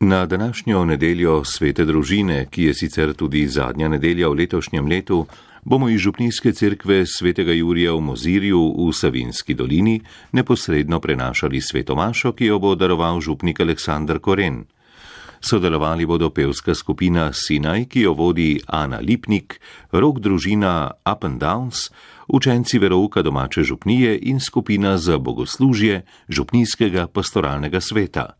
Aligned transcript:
Na 0.00 0.26
današnjo 0.26 0.84
nedeljo 0.84 1.44
svete 1.44 1.84
družine, 1.84 2.46
ki 2.50 2.62
je 2.62 2.74
sicer 2.74 3.14
tudi 3.14 3.46
zadnja 3.48 3.88
nedelja 3.88 4.28
v 4.28 4.34
letošnjem 4.34 4.86
letu, 4.86 5.26
bomo 5.64 5.88
iz 5.88 6.00
Župnijske 6.00 6.52
cerkve 6.52 7.06
svetega 7.06 7.52
Jurija 7.52 7.94
v 7.94 8.00
Mozirju 8.00 8.60
v 8.76 8.92
Savinski 8.92 9.54
dolini 9.54 10.00
neposredno 10.32 11.00
prenašali 11.00 11.60
svetomašo, 11.60 12.32
ki 12.32 12.44
jo 12.44 12.58
bo 12.58 12.74
daroval 12.74 13.20
župnik 13.20 13.60
Aleksandr 13.60 14.18
Koren. 14.18 14.64
Sodelovali 15.40 16.06
bodo 16.06 16.30
pevska 16.30 16.74
skupina 16.74 17.32
Sinaj, 17.32 17.88
ki 17.88 18.00
jo 18.00 18.12
vodi 18.12 18.60
Ana 18.66 19.00
Lipnik, 19.00 19.60
rok 19.92 20.20
družina 20.20 20.90
Up 21.08 21.24
and 21.24 21.40
Downs, 21.40 21.88
učenci 22.28 22.78
verouka 22.78 23.22
domače 23.22 23.62
župnije 23.62 24.18
in 24.22 24.40
skupina 24.40 24.98
za 24.98 25.18
bogoslužje 25.18 26.02
župnijskega 26.28 27.06
pastoralnega 27.06 27.80
sveta. 27.80 28.36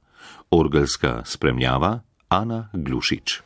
Orgelska 0.50 1.22
spremljava 1.24 2.00
Ana 2.28 2.68
Glušič. 2.72 3.45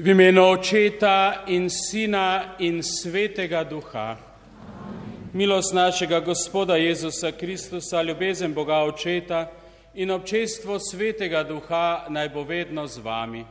V 0.00 0.08
imenu 0.08 0.42
Očeta 0.44 1.44
in 1.46 1.68
Sina 1.68 2.56
in 2.58 2.82
Svetega 2.82 3.64
Duha. 3.64 4.16
Milost 5.32 5.74
našega 5.74 6.20
Gospoda 6.20 6.76
Jezusa 6.76 7.32
Kristusa, 7.32 8.02
ljubezen 8.02 8.54
Boga 8.54 8.80
Očeta 8.84 9.50
in 9.94 10.10
občestvo 10.10 10.78
Svetega 10.80 11.42
Duha 11.44 12.06
naj 12.08 12.28
bo 12.28 12.44
vedno 12.44 12.86
z 12.86 12.98
vami. 12.98 13.44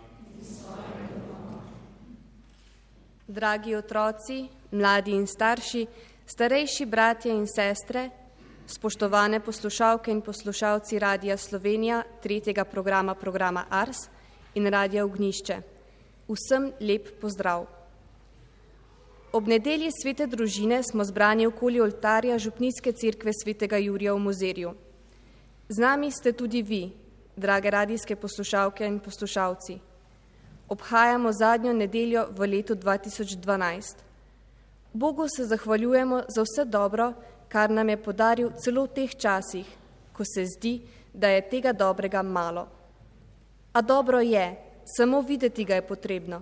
Dragi 3.28 3.76
otroci, 3.76 4.48
mladi 4.72 5.12
in 5.12 5.28
starši, 5.28 5.86
starejši 6.26 6.86
bratje 6.86 7.32
in 7.32 7.46
sestre, 7.48 8.10
spoštovane 8.66 9.40
poslušalke 9.40 10.12
in 10.12 10.22
poslušalci 10.22 11.00
Radija 11.00 11.38
Slovenija, 11.38 12.04
tretjega 12.24 12.66
programa 12.66 13.16
programa 13.16 13.66
Ars 13.70 14.10
in 14.56 14.66
Radija 14.68 15.06
Ognišče. 15.06 15.79
Vsem 16.30 16.72
lep 16.80 17.08
pozdrav. 17.22 17.64
Ob 19.34 19.48
nedelji 19.48 19.90
svete 19.90 20.28
družine 20.30 20.78
smo 20.86 21.02
zbrani 21.04 21.48
okoli 21.50 21.82
oltarja 21.82 22.38
Župnijske 22.38 22.92
cerkve 22.94 23.34
svetega 23.34 23.78
Jurija 23.82 24.14
v 24.14 24.20
Mozirju. 24.22 24.74
Z 25.70 25.82
nami 25.82 26.12
ste 26.12 26.34
tudi 26.34 26.62
vi, 26.62 26.92
drage 27.36 27.70
radijske 27.70 28.16
poslušalke 28.16 28.86
in 28.86 29.00
poslušalci. 29.00 29.80
Obhajamo 30.70 31.34
zadnjo 31.34 31.74
nedeljo 31.74 32.28
v 32.38 32.52
letu 32.54 32.76
2012. 32.76 34.06
Bogu 34.94 35.26
se 35.28 35.50
zahvaljujemo 35.50 36.24
za 36.30 36.46
vse 36.46 36.66
dobro, 36.66 37.14
kar 37.50 37.70
nam 37.70 37.90
je 37.90 37.98
podaril 37.98 38.54
celo 38.62 38.86
v 38.86 38.94
teh 38.94 39.18
časih, 39.18 39.66
ko 40.14 40.24
se 40.26 40.46
zdi, 40.46 40.82
da 41.14 41.34
je 41.34 41.50
tega 41.50 41.74
dobrega 41.74 42.22
malo. 42.22 42.68
A 43.74 43.82
dobro 43.82 44.22
je, 44.22 44.69
samo 44.98 45.22
videti 45.22 45.66
ga 45.66 45.76
je 45.76 45.88
potrebno. 45.88 46.42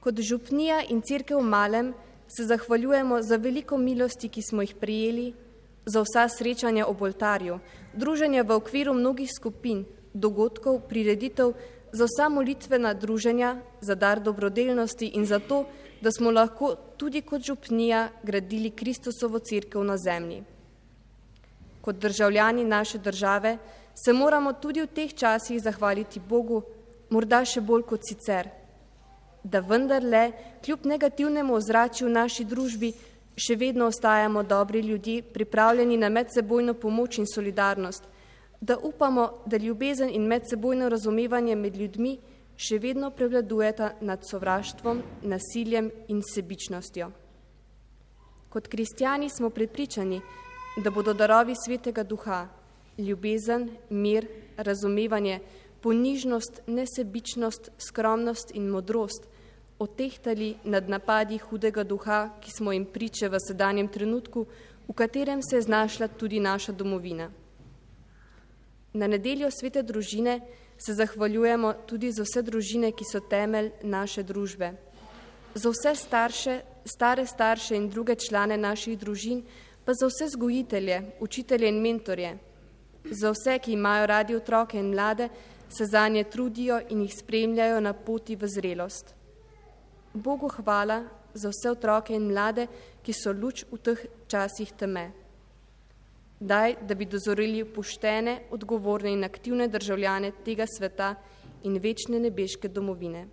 Kot 0.00 0.20
župnija 0.20 0.82
in 0.88 1.02
crkva 1.02 1.40
v 1.40 1.44
malem 1.44 1.94
se 2.28 2.44
zahvaljujemo 2.44 3.22
za 3.22 3.36
veliko 3.36 3.76
milosti, 3.76 4.28
ki 4.28 4.42
smo 4.42 4.62
jih 4.62 4.74
prijeli, 4.80 5.32
za 5.86 6.02
vsa 6.04 6.28
srečanja 6.28 6.86
ob 6.86 7.02
oltarju, 7.02 7.58
druženja 7.94 8.42
v 8.42 8.56
okviru 8.60 8.94
mnogih 8.94 9.30
skupin, 9.32 9.84
dogodkov, 10.14 10.82
prireditev, 10.88 11.54
za 11.92 12.04
vsa 12.04 12.28
molitvena 12.28 12.92
druženja, 12.94 13.56
za 13.80 13.94
dar 13.94 14.20
dobrodelnosti 14.20 15.06
in 15.16 15.26
za 15.26 15.38
to, 15.38 15.64
da 16.00 16.12
smo 16.12 16.30
lahko 16.30 16.74
tudi 16.96 17.22
kot 17.22 17.42
župnija 17.42 18.08
gradili 18.22 18.70
Kristusovo 18.70 19.38
crkvo 19.38 19.82
na 19.82 19.96
zemlji. 19.96 20.42
Kot 21.80 21.96
državljani 21.96 22.64
naše 22.64 22.98
države 22.98 23.58
se 23.94 24.12
moramo 24.12 24.52
tudi 24.52 24.82
v 24.82 24.86
teh 24.86 25.14
časih 25.14 25.62
zahvaliti 25.62 26.20
Bogu, 26.20 26.62
morda 27.10 27.44
še 27.44 27.60
bolj 27.60 27.84
kot 27.88 28.06
sicer, 28.08 28.48
da 29.44 29.60
vendarle, 29.60 30.32
kljub 30.64 30.86
negativnemu 30.86 31.54
ozračju 31.54 32.08
v 32.08 32.12
naši 32.12 32.44
družbi, 32.44 32.92
še 33.38 33.56
vedno 33.56 33.86
ostajamo 33.86 34.42
dobri 34.42 34.80
ljudje, 34.80 35.22
pripravljeni 35.22 35.96
na 35.96 36.08
medsebojno 36.08 36.74
pomoč 36.74 37.18
in 37.18 37.26
solidarnost, 37.26 38.04
da 38.60 38.76
upamo, 38.82 39.28
da 39.46 39.56
ljubezen 39.56 40.10
in 40.10 40.26
medsebojno 40.26 40.88
razumevanje 40.88 41.54
med 41.56 41.76
ljudmi 41.76 42.18
še 42.58 42.80
vedno 42.82 43.12
prevladujeta 43.14 43.92
nad 44.00 44.26
sovraštvom, 44.26 45.02
nasiljem 45.22 45.92
in 46.10 46.22
sebičnostjo. 46.26 47.10
Kot 48.48 48.68
kristijani 48.68 49.28
smo 49.30 49.50
prepričani, 49.50 50.20
da 50.82 50.90
bodo 50.90 51.14
darovi 51.14 51.54
svetega 51.54 52.02
duha, 52.02 52.48
ljubezen, 52.98 53.68
mir, 53.90 54.26
razumevanje, 54.56 55.38
ponižnost, 55.80 56.62
nesebičnost, 56.66 57.70
skromnost 57.78 58.54
in 58.54 58.68
modrost 58.68 59.28
otehtali 59.78 60.56
nad 60.64 60.88
napadi 60.88 61.38
hudega 61.38 61.84
duha, 61.84 62.30
ki 62.40 62.50
smo 62.50 62.72
jim 62.72 62.84
priče 62.84 63.28
v 63.28 63.38
sedanjem 63.40 63.88
trenutku, 63.88 64.46
v 64.88 64.92
katerem 64.92 65.42
se 65.42 65.56
je 65.56 65.62
znašla 65.62 66.08
tudi 66.08 66.40
naša 66.40 66.72
domovina. 66.72 67.30
Na 68.92 69.06
nedeljo 69.06 69.50
svete 69.50 69.82
družine 69.82 70.40
se 70.78 70.94
zahvaljujemo 70.94 71.72
tudi 71.86 72.10
za 72.12 72.22
vse 72.22 72.42
družine, 72.42 72.92
ki 72.92 73.04
so 73.04 73.20
temelj 73.20 73.70
naše 73.82 74.22
družbe. 74.22 74.72
Za 75.54 75.70
vse 75.70 75.94
starše, 75.94 76.60
stare 76.84 77.26
starše 77.26 77.76
in 77.76 77.88
druge 77.88 78.16
člane 78.16 78.56
naših 78.56 78.98
družin, 78.98 79.42
pa 79.84 79.94
za 79.94 80.06
vse 80.06 80.28
zgojitelje, 80.34 81.02
učitelje 81.20 81.68
in 81.68 81.82
mentorje. 81.82 82.38
Za 83.10 83.30
vse, 83.30 83.58
ki 83.58 83.72
imajo 83.72 84.06
radi 84.06 84.36
otroke 84.36 84.78
in 84.78 84.90
mlade, 84.90 85.28
se 85.68 85.86
za 85.86 86.08
nje 86.08 86.24
trudijo 86.24 86.80
in 86.88 87.02
jih 87.02 87.14
spremljajo 87.18 87.80
na 87.80 87.92
poti 87.92 88.36
v 88.36 88.48
zrelost. 88.48 89.14
Bogu 90.14 90.48
hvala 90.48 91.04
za 91.34 91.48
vse 91.48 91.70
otroke 91.70 92.14
in 92.14 92.26
mlade, 92.26 92.66
ki 93.02 93.12
so 93.12 93.32
luč 93.32 93.64
v 93.70 93.78
teh 93.78 94.06
časih 94.26 94.72
teme. 94.72 95.10
Daj, 96.40 96.76
da 96.86 96.94
bi 96.94 97.06
dozorili 97.06 97.64
poštene, 97.64 98.48
odgovorne 98.50 99.12
in 99.12 99.24
aktivne 99.24 99.68
državljane 99.68 100.32
tega 100.44 100.66
sveta 100.66 101.14
in 101.64 101.78
večne 101.82 102.20
nebeške 102.20 102.68
domovine. 102.68 103.26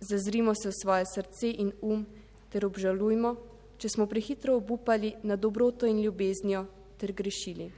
Zazrimo 0.00 0.54
se 0.54 0.68
v 0.68 0.72
svoje 0.82 1.04
srce 1.14 1.50
in 1.50 1.72
um 1.82 2.06
ter 2.50 2.64
obžalujmo, 2.66 3.34
če 3.78 3.88
smo 3.88 4.06
prehitro 4.06 4.56
obupali 4.56 5.12
na 5.22 5.36
dobroto 5.36 5.86
in 5.86 6.00
ljubeznijo 6.02 6.64
ter 6.98 7.12
grešili. 7.12 7.70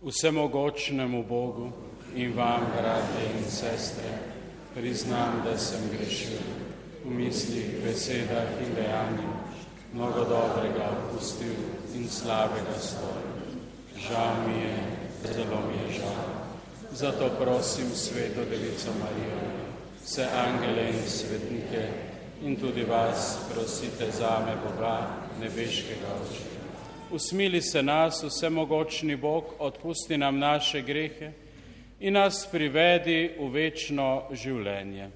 Vsemogočnemu 0.00 1.24
Bogu 1.28 1.72
in 2.14 2.32
vam, 2.32 2.64
bratje 2.76 3.24
in 3.36 3.50
sestre, 3.50 4.08
priznam, 4.74 5.42
da 5.44 5.58
sem 5.58 5.80
grešil 5.92 6.40
v 7.04 7.10
mislih, 7.10 7.84
besedah 7.84 8.48
in 8.64 8.72
dejanjih, 8.74 9.28
mnogo 9.92 10.24
dobrega 10.24 10.88
opustil 10.96 11.52
in 11.94 12.08
slabega 12.08 12.78
storil. 12.80 13.60
Žal 13.96 14.48
mi 14.48 14.56
je, 14.64 14.76
zelo 15.34 15.60
mi 15.68 15.76
je 15.76 16.00
žal. 16.00 16.24
Zato 16.92 17.28
prosim 17.36 17.92
sveto 17.94 18.44
Devico 18.48 18.96
Marijo, 19.04 19.36
vse 20.00 20.24
angele 20.24 20.88
in 20.96 21.08
svetnike 21.08 21.84
in 22.42 22.56
tudi 22.56 22.84
vas 22.88 23.36
prosite 23.52 24.08
zame 24.16 24.56
Boga, 24.64 25.28
nebeškega 25.40 26.08
očeta. 26.24 26.59
Usmili 27.12 27.62
se 27.62 27.82
nas, 27.82 28.24
vsemogočni 28.24 29.16
Bog, 29.16 29.44
odpusti 29.58 30.18
nam 30.18 30.38
naše 30.38 30.82
grehe 30.82 31.32
in 32.00 32.14
nas 32.14 32.48
privedi 32.52 33.30
v 33.38 33.48
večno 33.52 34.28
življenje. 34.32 35.10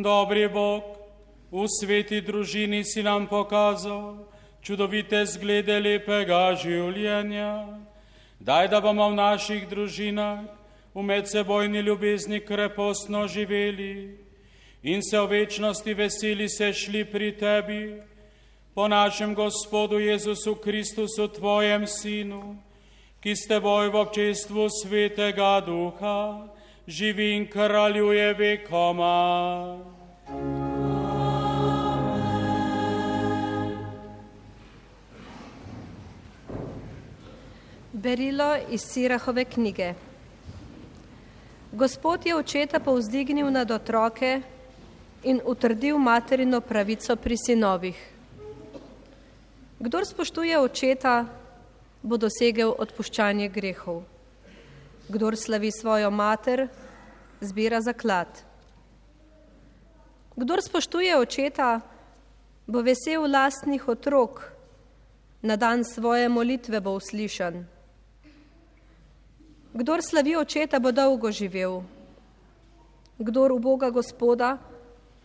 Dobri 0.00 0.48
Bog, 0.48 0.96
v 1.52 1.68
sveti 1.68 2.24
družini 2.24 2.80
si 2.80 3.04
nam 3.04 3.28
pokazal 3.28 4.24
čudovite 4.64 5.20
zglede 5.28 5.76
lepega 5.76 6.56
življenja. 6.56 7.76
Daj, 8.40 8.72
da 8.72 8.80
bomo 8.80 9.10
v 9.12 9.20
naših 9.20 9.68
družinah 9.68 10.48
v 10.96 11.04
medsebojni 11.04 11.84
ljubezni 11.84 12.40
krepostno 12.40 13.28
živeli 13.28 14.16
in 14.80 15.04
se 15.04 15.20
v 15.20 15.42
večnosti 15.42 15.94
veseli 15.94 16.48
se 16.48 16.72
šli 16.72 17.04
pri 17.04 17.36
tebi, 17.36 18.00
po 18.72 18.88
našem 18.88 19.34
Gospodu 19.34 19.98
Jezusu 20.00 20.54
Kristusu, 20.56 21.28
tvojem 21.28 21.86
Sinu 21.86 22.56
ki 23.22 23.38
s 23.38 23.46
teboj 23.46 23.94
v 23.94 24.02
občestvu 24.02 24.66
svetega 24.66 25.62
duha 25.62 26.50
živi 26.86 27.36
in 27.36 27.46
kraljuje 27.50 28.34
vekoma. 28.34 29.78
Berilo 37.92 38.56
iz 38.70 38.80
Sirahove 38.80 39.44
knjige. 39.44 39.94
Gospod 41.72 42.26
je 42.26 42.36
očeta 42.36 42.80
povzdignil 42.80 43.50
nad 43.50 43.70
otroke 43.70 44.40
in 45.22 45.40
utrdil 45.44 45.98
materino 45.98 46.60
pravico 46.60 47.16
pri 47.16 47.36
sinovih. 47.36 48.08
Kdor 49.78 50.06
spoštuje 50.06 50.58
očeta, 50.58 51.26
bo 52.02 52.16
dosegel 52.16 52.74
odpuščanje 52.78 53.48
grehov. 53.48 54.02
Kdor 55.08 55.36
slavi 55.36 55.70
svojo 55.70 56.10
mater, 56.10 56.68
zbira 57.42 57.80
zaklad. 57.80 58.28
Kdor 60.36 60.62
spoštuje 60.62 61.18
očeta, 61.18 61.80
bo 62.66 62.80
vesel 62.80 63.26
lastnih 63.26 63.88
otrok, 63.88 64.40
na 65.42 65.56
dan 65.56 65.84
svoje 65.84 66.28
molitve 66.28 66.80
bo 66.80 66.94
uslišan. 66.96 67.66
Kdor 69.74 70.00
slavi 70.02 70.36
očeta, 70.36 70.78
bo 70.78 70.92
dolgo 70.92 71.32
živel. 71.32 71.82
Kdor 73.18 73.52
v 73.52 73.58
Boga 73.58 73.90
Gospoda, 73.90 74.56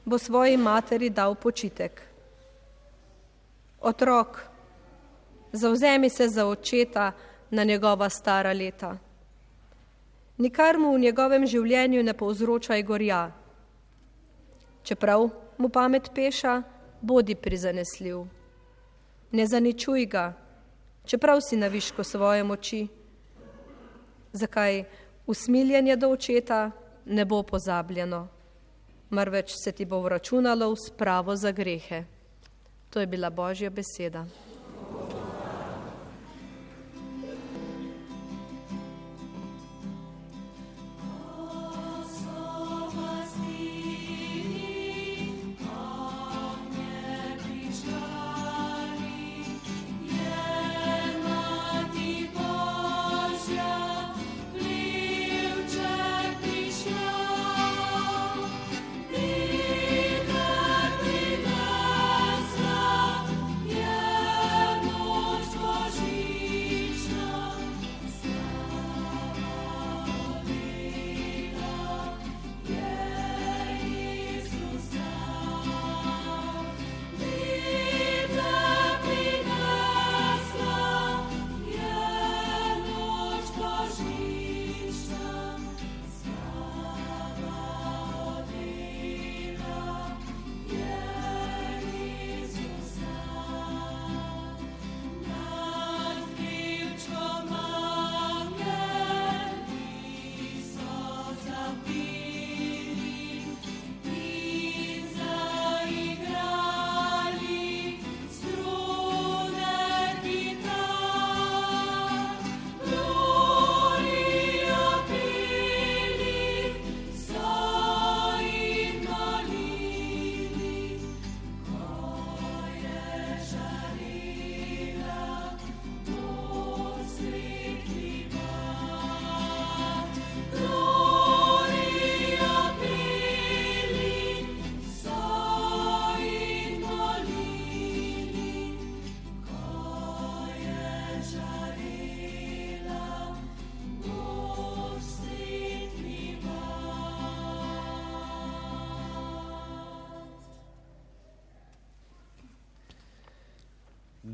bo 0.06 0.18
svoji 0.18 0.58
materi 0.58 1.10
dal 1.10 1.36
počitek. 1.36 2.02
Otrok, 3.82 4.58
Zauzemi 5.52 6.10
se 6.10 6.28
za 6.28 6.46
očeta 6.48 7.12
na 7.50 7.64
njegova 7.64 8.10
stara 8.10 8.54
leta. 8.54 8.98
Nikar 10.38 10.78
mu 10.78 10.94
v 10.94 11.00
njegovem 11.00 11.48
življenju 11.50 12.04
ne 12.04 12.14
povzročaj 12.14 12.84
gorja. 12.84 13.32
Čeprav 14.84 15.30
mu 15.58 15.70
pamet 15.70 16.12
peša, 16.14 16.62
bodi 17.02 17.36
prizanesljiv. 17.36 18.22
Ne 19.32 19.48
zaničuj 19.48 20.06
ga, 20.06 20.34
čeprav 21.06 21.42
si 21.42 21.58
na 21.58 21.68
višku 21.68 22.04
svoje 22.04 22.44
moči. 22.44 22.88
Zakaj 24.34 24.84
usmiljenje 25.26 25.96
do 25.96 26.10
očeta 26.14 26.72
ne 27.06 27.26
bo 27.26 27.44
pozabljeno, 27.44 28.28
marveč 29.10 29.56
se 29.64 29.72
ti 29.72 29.86
bo 29.86 30.02
vračunalo 30.02 30.70
v 30.72 30.76
spravo 30.86 31.36
za 31.36 31.52
grehe. 31.52 32.04
To 32.90 33.00
je 33.00 33.08
bila 33.08 33.30
Božja 33.30 33.70
beseda. 33.70 34.26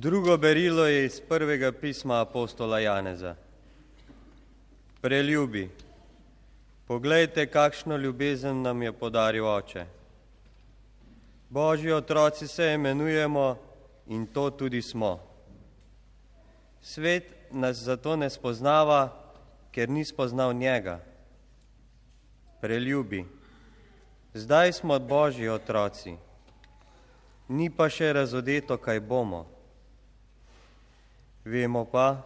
Drugo 0.03 0.37
berilo 0.37 0.85
je 0.85 1.05
iz 1.05 1.21
prvega 1.29 1.71
pisma 1.71 2.21
apostola 2.21 2.79
Janeza. 2.79 3.35
Preljubi, 5.01 5.69
poglejte, 6.87 7.45
kakšno 7.47 7.97
ljubezen 7.97 8.61
nam 8.61 8.81
je 8.83 8.91
podaril 8.91 9.47
oče. 9.47 9.85
Božji 11.49 11.91
otroci 11.91 12.47
se 12.47 12.73
imenujemo 12.73 13.57
in 14.07 14.27
to 14.27 14.49
tudi 14.49 14.81
smo. 14.81 15.19
Svet 16.81 17.23
nas 17.51 17.77
zato 17.77 18.15
ne 18.15 18.29
spoznava, 18.29 19.09
ker 19.71 19.89
ni 19.89 20.05
spoznal 20.05 20.53
njega. 20.53 20.99
Preljubi, 22.61 23.25
zdaj 24.33 24.73
smo 24.73 24.99
Božji 24.99 25.49
otroci, 25.49 26.15
ni 27.47 27.69
pa 27.69 27.89
še 27.89 28.13
razodeto, 28.13 28.77
kaj 28.77 28.99
bomo. 28.99 29.52
Vemo 31.45 31.85
pa, 31.85 32.23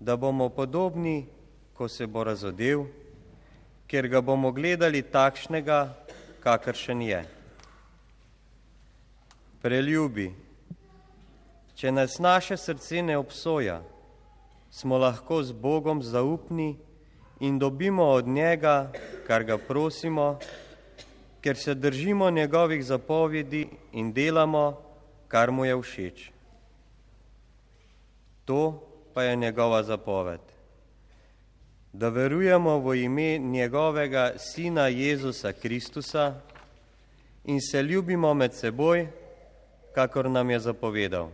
da 0.00 0.16
bomo 0.16 0.48
podobni, 0.48 1.26
ko 1.74 1.88
se 1.88 2.06
bo 2.06 2.24
razodel, 2.24 2.84
ker 3.86 4.08
ga 4.08 4.20
bomo 4.20 4.52
gledali 4.52 5.02
takšnega, 5.02 5.94
kakršen 6.40 7.02
je. 7.02 7.20
Preljubi, 9.62 10.30
če 11.74 11.92
nas 11.92 12.18
naše 12.18 12.56
srce 12.56 13.02
ne 13.02 13.18
obsoja, 13.18 13.80
smo 14.70 14.98
lahko 14.98 15.42
z 15.42 15.52
Bogom 15.52 16.02
zaupni 16.02 16.76
in 17.40 17.58
dobimo 17.58 18.04
od 18.14 18.26
njega, 18.26 18.92
kar 19.26 19.44
ga 19.44 19.58
prosimo, 19.58 20.38
ker 21.42 21.56
se 21.56 21.74
držimo 21.74 22.30
njegovih 22.30 22.84
zapovedi 22.84 23.66
in 23.92 24.12
delamo, 24.12 24.78
kar 25.28 25.50
mu 25.50 25.64
je 25.64 25.80
všeč. 25.82 26.31
To 28.44 28.88
pa 29.14 29.22
je 29.22 29.36
njegova 29.36 29.82
zapoved. 29.82 30.40
Da 31.92 32.08
verujemo 32.08 32.78
v 32.78 32.96
ime 32.96 33.38
njegovega 33.38 34.32
Sina 34.36 34.86
Jezusa 34.88 35.52
Kristusa 35.52 36.34
in 37.44 37.60
se 37.60 37.82
ljubimo 37.82 38.34
med 38.34 38.54
seboj, 38.54 39.08
kakor 39.94 40.30
nam 40.30 40.50
je 40.50 40.60
zapovedal. 40.60 41.28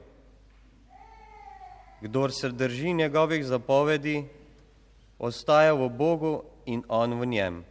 Kdor 2.00 2.32
se 2.32 2.48
drži 2.48 2.92
njegovih 2.92 3.46
zapovedi, 3.46 4.24
ostaja 5.18 5.72
v 5.74 5.88
Bogu 5.88 6.42
in 6.66 6.82
On 6.88 7.20
v 7.20 7.26
njem. 7.26 7.64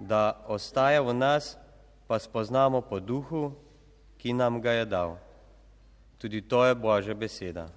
Da 0.00 0.44
ostaja 0.46 1.00
v 1.00 1.14
nas, 1.14 1.56
pa 2.06 2.18
spoznamo 2.18 2.80
po 2.80 3.00
duhu, 3.00 3.52
ki 4.18 4.32
nam 4.32 4.60
ga 4.60 4.72
je 4.72 4.84
dal. 4.84 5.16
Tudi 6.18 6.40
to 6.40 6.64
je 6.64 6.74
Božja 6.74 7.14
beseda. 7.14 7.68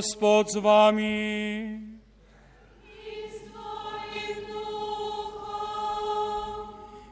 Gospod 0.00 0.48
z 0.48 0.56
vami. 0.56 1.80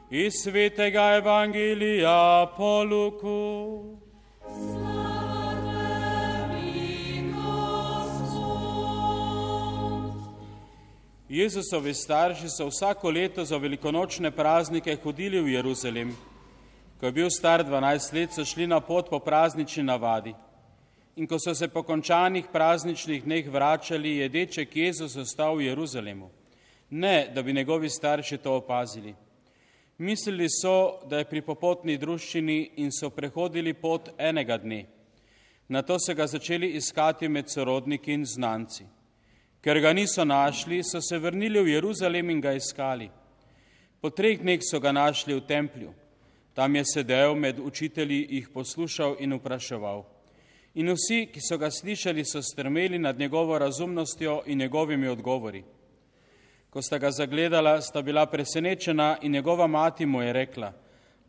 Iz 0.09 0.33
svetega 0.43 1.03
evangelija 1.21 2.49
po 2.57 2.83
Luku. 2.83 3.83
Jezusovi 11.29 11.93
starši 11.93 12.49
so 12.49 12.67
vsako 12.67 13.09
leto 13.09 13.45
za 13.45 13.57
velikonočne 13.57 14.31
praznike 14.31 14.97
hodili 15.03 15.41
v 15.41 15.53
Jeruzalem. 15.53 16.17
Ko 16.99 17.05
je 17.05 17.11
bil 17.11 17.29
star 17.29 17.61
12 17.65 18.13
let, 18.13 18.33
so 18.33 18.45
šli 18.45 18.67
na 18.67 18.79
pot 18.79 19.09
po 19.09 19.19
praznični 19.19 19.83
navadi. 19.83 20.33
In 21.19 21.27
ko 21.27 21.35
so 21.39 21.55
se 21.55 21.67
po 21.67 21.81
končanih 21.83 22.45
prazničnih 22.51 23.23
dneh 23.23 23.47
vračali, 23.51 24.17
je 24.17 24.29
deček 24.29 24.75
Jezus 24.75 25.17
ostal 25.19 25.57
v 25.57 25.65
Jeruzalemu. 25.65 26.29
Ne, 26.89 27.27
da 27.35 27.43
bi 27.43 27.53
njegovi 27.53 27.89
starši 27.89 28.37
to 28.37 28.53
opazili. 28.55 29.15
Mislili 29.97 30.47
so, 30.49 30.99
da 31.09 31.17
je 31.17 31.25
pri 31.25 31.41
popotni 31.41 31.97
druščini 31.97 32.71
in 32.75 32.91
so 32.91 33.09
prehodili 33.09 33.73
pot 33.73 34.07
enega 34.17 34.57
dne. 34.57 34.85
Na 35.67 35.81
to 35.81 35.97
so 35.99 36.15
ga 36.15 36.27
začeli 36.27 36.69
iskati 36.79 37.27
med 37.27 37.51
sorodniki 37.51 38.13
in 38.13 38.23
znanci. 38.25 38.85
Ker 39.61 39.79
ga 39.79 39.91
niso 39.93 40.23
našli, 40.25 40.79
so 40.83 41.01
se 41.01 41.19
vrnili 41.19 41.59
v 41.59 41.73
Jeruzalem 41.73 42.29
in 42.29 42.39
ga 42.41 42.53
iskali. 42.55 43.09
Po 43.99 44.09
treh 44.09 44.39
dneh 44.39 44.63
so 44.63 44.79
ga 44.79 44.95
našli 44.95 45.35
v 45.35 45.43
templju. 45.43 45.91
Tam 46.53 46.75
je 46.75 46.85
sedel 46.93 47.35
med 47.35 47.59
učitelji, 47.59 48.23
jih 48.29 48.49
poslušal 48.55 49.17
in 49.19 49.35
vpraševal. 49.35 50.18
In 50.73 50.91
vsi, 50.93 51.25
ki 51.33 51.41
so 51.41 51.57
ga 51.57 51.71
slišali, 51.71 52.25
so 52.25 52.41
strmeli 52.41 52.99
nad 52.99 53.19
njegovo 53.19 53.57
razumnostjo 53.59 54.41
in 54.45 54.59
njegovimi 54.59 55.07
odgovori. 55.07 55.63
Ko 56.69 56.81
sta 56.81 56.97
ga 56.97 57.11
zagledala, 57.11 57.81
sta 57.81 58.01
bila 58.01 58.25
presenečena 58.25 59.17
in 59.21 59.31
njegova 59.31 59.67
mati 59.67 60.05
mu 60.05 60.21
je 60.21 60.33
rekla: 60.33 60.73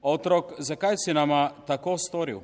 Otrok, 0.03 0.53
zakaj 0.59 0.97
si 0.97 1.15
nama 1.15 1.51
tako 1.67 1.99
storil? 1.99 2.41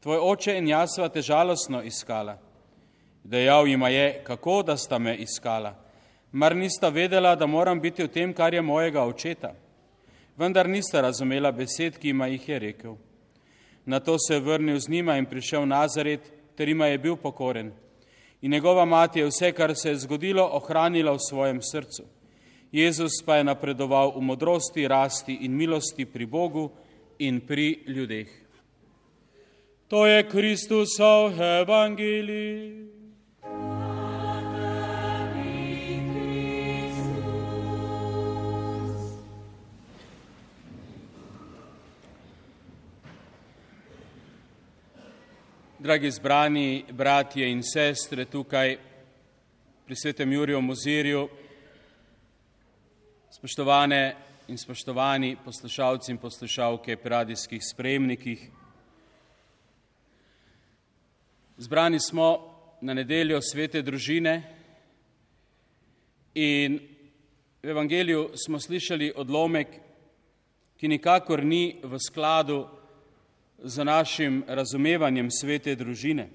Tvoj 0.00 0.18
oče 0.22 0.58
in 0.58 0.68
jaz 0.68 0.94
sva 0.94 1.08
te 1.08 1.22
žalostno 1.22 1.82
iskala. 1.82 2.38
Dejal 3.24 3.68
jima 3.68 3.88
je, 3.88 4.22
kako 4.24 4.62
da 4.62 4.76
sta 4.76 4.98
me 4.98 5.16
iskala. 5.16 5.74
Mar 6.32 6.56
nista 6.56 6.88
vedela, 6.88 7.34
da 7.34 7.46
moram 7.46 7.80
biti 7.80 8.02
v 8.02 8.08
tem, 8.08 8.32
kar 8.34 8.54
je 8.54 8.62
mojega 8.62 9.04
očeta? 9.04 9.52
Vendar 10.36 10.68
nista 10.68 11.00
razumela 11.00 11.52
besed, 11.52 11.98
ki 11.98 12.08
jima 12.08 12.26
jih 12.26 12.48
je 12.48 12.58
rekel. 12.58 12.96
Na 13.88 14.00
to 14.00 14.18
se 14.18 14.34
je 14.34 14.40
vrnil 14.40 14.78
z 14.78 14.88
njima 14.88 15.16
in 15.16 15.24
prišel 15.24 15.66
Nazaret, 15.66 16.20
ter 16.56 16.68
jima 16.68 16.86
je 16.86 16.98
bil 16.98 17.16
pokoren. 17.16 17.72
In 18.42 18.50
njegova 18.50 18.84
mati 18.84 19.18
je 19.18 19.26
vse, 19.26 19.52
kar 19.52 19.72
se 19.76 19.88
je 19.88 19.96
zgodilo, 19.96 20.44
ohranila 20.52 21.12
v 21.12 21.24
svojem 21.28 21.62
srcu. 21.62 22.04
Jezus 22.72 23.12
pa 23.26 23.36
je 23.36 23.44
napredoval 23.44 24.12
v 24.16 24.20
modrosti, 24.20 24.88
rasti 24.88 25.38
in 25.40 25.56
milosti 25.56 26.04
pri 26.04 26.26
Bogu 26.26 26.70
in 27.18 27.40
pri 27.40 27.84
ljudeh. 27.86 28.28
To 29.88 30.06
je 30.06 30.28
Kristusov 30.28 31.40
evangelij. 31.40 32.97
Dragi 45.88 46.10
zbrani 46.10 46.84
bratje 46.92 47.46
in 47.50 47.62
sestre 47.62 48.24
tukaj 48.24 48.76
pri 49.86 49.96
svetem 49.96 50.32
Juriju 50.32 50.60
Mozirju, 50.60 51.28
spoštovane 53.32 54.16
in 54.48 54.58
spoštovani 54.58 55.36
poslušalci 55.44 56.12
in 56.12 56.18
poslušalke 56.18 56.96
pri 56.96 57.08
radijskih 57.08 57.62
spremnikih. 57.72 58.50
Zbrani 61.56 62.00
smo 62.00 62.36
na 62.80 62.94
nedeljo 62.94 63.40
svete 63.40 63.82
družine 63.82 64.42
in 66.34 66.80
v 67.62 67.68
evangeliju 67.68 68.28
smo 68.36 68.60
slišali 68.60 69.14
odlomek, 69.16 69.68
ki 70.76 70.88
nikakor 70.88 71.44
ni 71.44 71.80
v 71.82 71.96
skladu 71.96 72.66
z 73.58 73.84
našim 73.84 74.44
razumevanjem 74.46 75.30
svete 75.30 75.74
družine. 75.74 76.28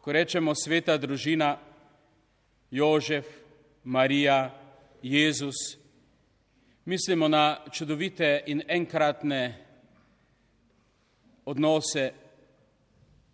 Ko 0.00 0.12
rečemo 0.12 0.54
sveta 0.54 0.96
družina, 0.98 1.56
Jožef, 2.70 3.26
Marija, 3.84 4.54
Jezus, 5.02 5.78
mislimo 6.84 7.28
na 7.28 7.58
čudovite 7.70 8.42
in 8.46 8.62
enkratne 8.68 9.54
odnose, 11.44 12.10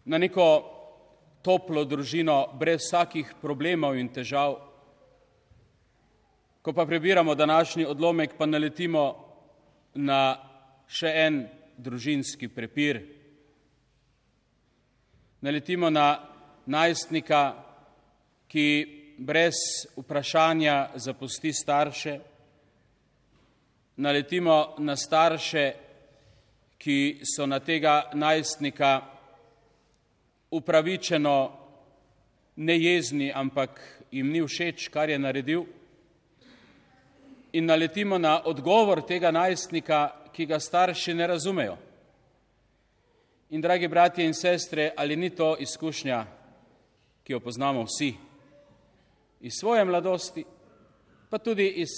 na 0.05 0.18
neko 0.18 0.48
toplo 1.42 1.85
družino 1.85 2.57
brez 2.59 2.87
vsakih 2.87 3.35
problemov 3.40 3.96
in 4.00 4.09
težav. 4.09 4.57
Ko 6.62 6.72
pa 6.72 6.87
prebiramo 6.87 7.35
današnji 7.35 7.87
odlomek, 7.87 8.37
pa 8.38 8.46
naletimo 8.46 9.05
na 9.94 10.37
še 10.88 11.12
en 11.26 11.42
družinski 11.83 12.49
prepir. 12.49 13.03
Naletimo 15.42 15.90
na 15.90 16.21
najstnika, 16.66 17.42
ki 18.49 18.66
brez 19.18 19.55
vprašanja 19.97 20.90
zapusti 20.95 21.53
starše, 21.53 22.18
naletimo 23.97 24.75
na 24.79 24.97
starše, 24.97 25.73
ki 26.79 27.23
so 27.23 27.47
na 27.47 27.59
tega 27.61 28.11
najstnika 28.14 29.01
upravičeno 30.51 31.37
nejezni, 32.57 33.33
ampak 33.35 33.81
jim 34.11 34.31
ni 34.31 34.42
všeč, 34.42 34.88
kar 34.88 35.11
je 35.11 35.18
naredil. 35.18 35.64
In 37.53 37.66
naletimo 37.66 38.18
na 38.18 38.40
odgovor 38.45 39.03
tega 39.07 39.31
najstnika, 39.31 40.21
ki 40.33 40.47
ga 40.47 40.61
starši 40.61 41.14
ne 41.14 41.27
razumejo. 41.27 41.77
In 43.51 43.61
dragi 43.61 43.88
bratje 43.88 44.25
in 44.25 44.35
sestre, 44.35 44.92
ali 44.97 45.16
ni 45.16 45.31
to 45.31 45.57
izkušnja, 45.61 46.25
ki 47.25 47.33
jo 47.33 47.40
poznamo 47.40 47.85
vsi 47.85 48.14
iz 49.40 49.53
svoje 49.61 49.85
mladosti, 49.85 50.45
pa 51.31 51.38
tudi 51.38 51.66
iz 51.68 51.88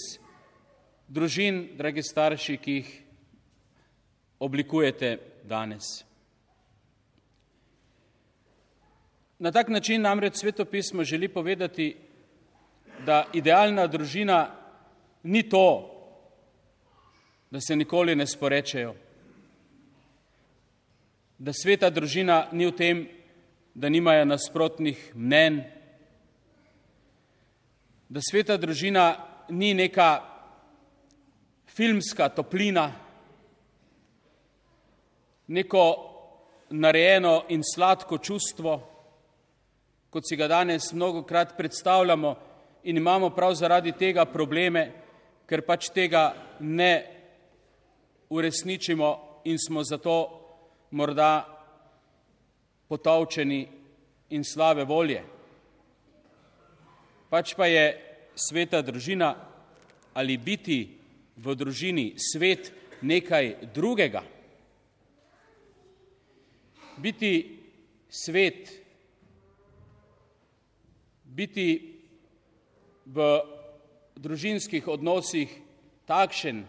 družin, 1.08 1.76
dragi 1.76 2.02
starši, 2.02 2.56
ki 2.56 2.72
jih 2.72 2.90
oblikujete 4.38 5.18
danes. 5.44 6.04
Na 9.38 9.52
tak 9.52 9.68
način 9.68 10.02
namreč 10.02 10.36
svetopismo 10.36 11.04
želi 11.04 11.28
povedati, 11.28 11.96
da 13.06 13.26
idealna 13.32 13.86
družina 13.86 14.50
ni 15.22 15.42
to, 15.48 15.93
da 17.50 17.60
se 17.60 17.76
nikoli 17.76 18.16
ne 18.16 18.26
sporečejo. 18.26 18.94
Da 21.38 21.52
sveta 21.52 21.90
družina 21.90 22.48
ni 22.52 22.66
v 22.66 22.72
tem, 22.72 23.04
da 23.74 23.88
nimajo 23.88 24.24
nasprotnih 24.24 25.12
mnen, 25.14 25.62
da 28.08 28.20
sveta 28.22 28.56
družina 28.56 29.16
ni 29.48 29.74
neka 29.74 30.22
filmska 31.66 32.28
toplina, 32.28 32.92
neko 35.46 35.84
narejeno 36.70 37.44
in 37.48 37.62
sladko 37.74 38.18
čustvo, 38.18 38.80
kot 40.10 40.22
si 40.28 40.36
ga 40.36 40.48
danes 40.48 40.92
mnogo 40.92 41.22
krat 41.22 41.56
predstavljamo 41.56 42.36
in 42.84 42.96
imamo 42.96 43.30
prav 43.30 43.54
zaradi 43.54 43.92
tega 43.92 44.24
probleme, 44.24 44.92
ker 45.46 45.64
pač 45.66 45.90
tega 45.90 46.34
ne 46.60 47.13
uresničimo 48.34 49.40
in 49.44 49.58
smo 49.58 49.84
zato 49.84 50.16
morda 50.90 51.46
potovčeni 52.88 53.68
in 54.30 54.44
slave 54.44 54.84
volje. 54.84 55.22
Pač 57.30 57.54
pa 57.54 57.66
je 57.66 57.84
sveta 58.34 58.82
družina 58.82 59.34
ali 60.14 60.38
biti 60.38 60.78
v 61.36 61.54
družini 61.54 62.14
svet 62.18 62.70
nekaj 63.02 63.70
drugega. 63.74 64.22
Biti 66.96 67.32
svet, 68.08 68.70
biti 71.24 71.66
v 73.06 73.18
družinskih 74.14 74.86
odnosih 74.88 75.50
takšen, 76.06 76.62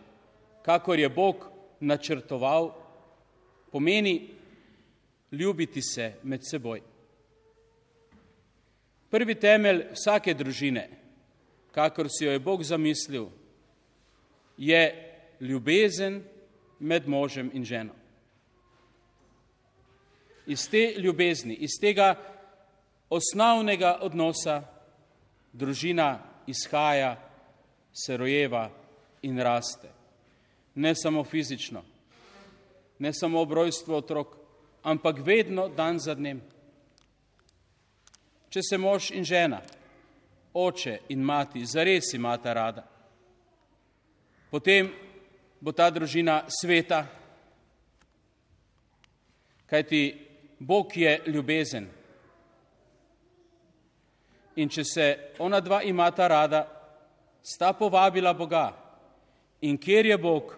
kakor 0.66 0.98
je 1.00 1.10
Bog 1.10 1.55
načrtoval, 1.80 2.72
pomeni 3.72 4.30
ljubiti 5.32 5.82
se 5.82 6.14
med 6.24 6.42
seboj. 6.50 6.82
Prvi 9.10 9.36
temelj 9.36 9.86
vsake 9.94 10.34
družine, 10.34 10.90
kakor 11.72 12.08
si 12.10 12.26
jo 12.26 12.32
je 12.32 12.40
Bog 12.40 12.64
zamislil, 12.64 13.28
je 14.58 14.84
ljubezen 15.40 16.24
med 16.80 17.08
možem 17.08 17.52
in 17.54 17.66
ženo. 17.66 17.94
Iz 20.46 20.70
te 20.70 20.94
ljubezni, 20.98 21.54
iz 21.54 21.80
tega 21.82 22.16
osnovnega 23.10 23.98
odnosa 24.02 24.64
družina 25.54 26.20
izhaja, 26.48 27.16
se 27.94 28.18
rojeva 28.18 28.70
in 29.22 29.40
raste 29.40 29.95
ne 30.76 30.96
samo 30.96 31.24
fizično, 31.24 31.84
ne 33.00 33.14
samo 33.14 33.42
obrojstvo 33.42 33.98
otrok, 33.98 34.36
ampak 34.84 35.20
vedno 35.20 35.68
dan 35.70 36.00
za 36.00 36.14
dnem. 36.16 36.42
Če 38.50 38.62
se 38.70 38.78
mož 38.78 39.10
in 39.12 39.24
žena, 39.24 39.62
oče 40.54 41.00
in 41.10 41.24
mati 41.24 41.66
zares 41.66 42.14
imata 42.14 42.54
rada, 42.54 42.86
potem 44.52 44.92
bo 45.60 45.72
ta 45.72 45.90
družina 45.90 46.44
sveta, 46.48 47.06
kajti 49.66 50.04
Bog 50.60 50.98
je 50.98 51.22
ljubezen. 51.28 51.88
In 54.56 54.70
če 54.70 54.84
se 54.88 55.08
ona 55.40 55.60
dva 55.60 55.82
imata 55.84 56.28
rada, 56.28 56.62
sta 57.44 57.74
povabila 57.74 58.34
Boga. 58.34 58.70
In 59.62 59.78
kjer 59.78 60.06
je 60.06 60.18
Bog, 60.18 60.56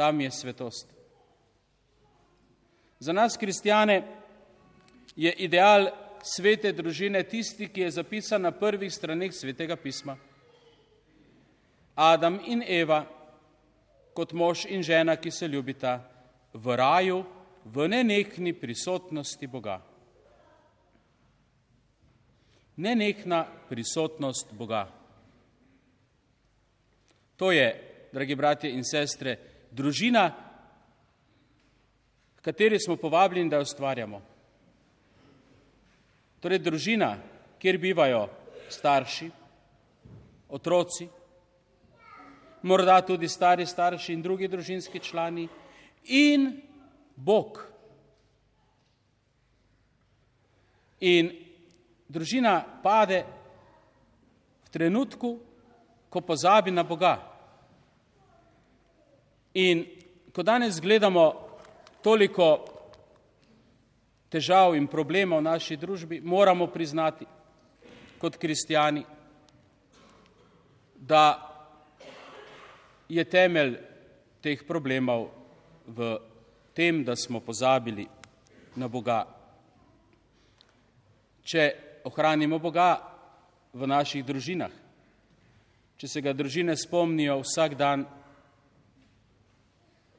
tam 0.00 0.20
je 0.20 0.30
svetost. 0.30 0.88
Za 2.98 3.12
nas, 3.12 3.36
kristijane, 3.36 4.02
je 5.16 5.32
ideal 5.32 5.90
svete 6.24 6.72
družine 6.72 7.20
tisti, 7.28 7.68
ki 7.68 7.84
je 7.84 7.90
zapisan 7.90 8.40
na 8.40 8.50
prvih 8.50 8.92
straneh 8.92 9.34
svetega 9.36 9.76
pisma. 9.76 10.16
Adam 11.94 12.38
in 12.46 12.64
Eva, 12.64 13.02
kot 14.16 14.32
mož 14.32 14.64
in 14.72 14.80
žena, 14.82 15.18
ki 15.20 15.30
se 15.30 15.48
ljubita, 15.48 15.98
v 16.54 16.76
raju, 16.80 17.20
v 17.64 17.88
nenehni 17.88 18.56
prisotnosti 18.56 19.46
Boga. 19.46 19.82
nenehna 22.80 23.44
prisotnost 23.68 24.52
Boga. 24.52 24.88
To 27.36 27.52
je, 27.52 27.68
dragi 28.12 28.34
bratje 28.34 28.70
in 28.72 28.84
sestre, 28.84 29.49
družina, 29.70 30.30
v 32.38 32.42
kateri 32.42 32.80
smo 32.80 32.96
povabljeni, 32.96 33.50
da 33.50 33.56
jo 33.60 33.68
ustvarjamo. 33.68 34.20
Torej, 36.40 36.58
družina, 36.58 37.14
kjer 37.60 37.78
bivajo 37.78 38.28
starši, 38.72 39.30
otroci, 40.48 41.08
morda 42.62 43.00
tudi 43.02 43.28
stari 43.28 43.66
starši 43.66 44.12
in 44.12 44.22
drugi 44.22 44.48
družinski 44.48 45.00
člani 45.00 45.48
in 46.04 46.50
Bog. 47.16 47.60
In 51.00 51.30
družina 52.08 52.60
pade 52.82 53.24
v 54.64 54.72
trenutku, 54.72 55.38
ko 56.10 56.20
pozabi 56.20 56.70
na 56.70 56.82
Boga. 56.82 57.29
In 59.54 59.84
ko 60.32 60.42
danes 60.42 60.80
gledamo 60.80 61.32
toliko 62.02 62.64
težav 64.30 64.76
in 64.78 64.86
problemov 64.86 65.40
v 65.42 65.48
naši 65.48 65.76
družbi, 65.76 66.20
moramo 66.22 66.68
priznati 66.70 67.26
kot 68.20 68.36
kristijani, 68.36 69.02
da 70.94 71.24
je 73.08 73.24
temelj 73.24 73.74
teh 74.40 74.62
problemov 74.68 75.30
v 75.86 76.18
tem, 76.74 77.02
da 77.04 77.16
smo 77.16 77.40
pozabili 77.40 78.06
na 78.76 78.88
Boga. 78.88 79.24
Če 81.42 81.64
ohranimo 82.06 82.60
Boga 82.62 83.00
v 83.74 83.88
naših 83.88 84.22
družinah, 84.24 84.70
če 85.98 86.06
se 86.08 86.22
ga 86.22 86.36
družine 86.36 86.76
spomnijo 86.78 87.40
vsak 87.42 87.74
dan, 87.74 88.06